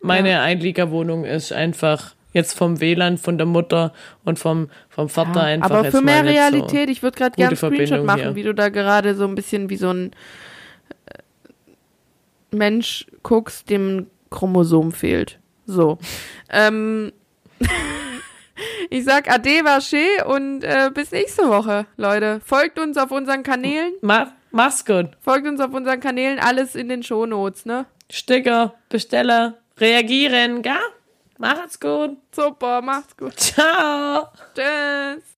[0.00, 3.92] Meine Einliegerwohnung ist einfach jetzt vom WLAN von der Mutter
[4.24, 7.56] und vom, vom Vater einfach aber jetzt für mehr Realität, ich würde gerade gerne einen
[7.56, 8.34] Screenshot Verbindung machen, hier.
[8.34, 10.12] wie du da gerade so ein bisschen wie so ein
[11.06, 11.18] äh,
[12.56, 15.38] Mensch guckst, dem ein Chromosom fehlt.
[15.66, 15.98] So.
[16.50, 17.10] ähm,
[18.90, 22.40] ich sag Ade Vaché und äh, bis nächste Woche, Leute.
[22.44, 23.94] Folgt uns auf unseren Kanälen.
[24.00, 25.10] Ma mach's gut.
[25.20, 27.86] Folgt uns auf unseren Kanälen, alles in den Shownotes, ne?
[28.10, 30.74] Sticker, Besteller, reagieren, gell?
[31.38, 32.16] Macht's gut.
[32.34, 33.38] Super, macht's gut.
[33.38, 34.28] Ciao.
[34.54, 35.35] Tschüss.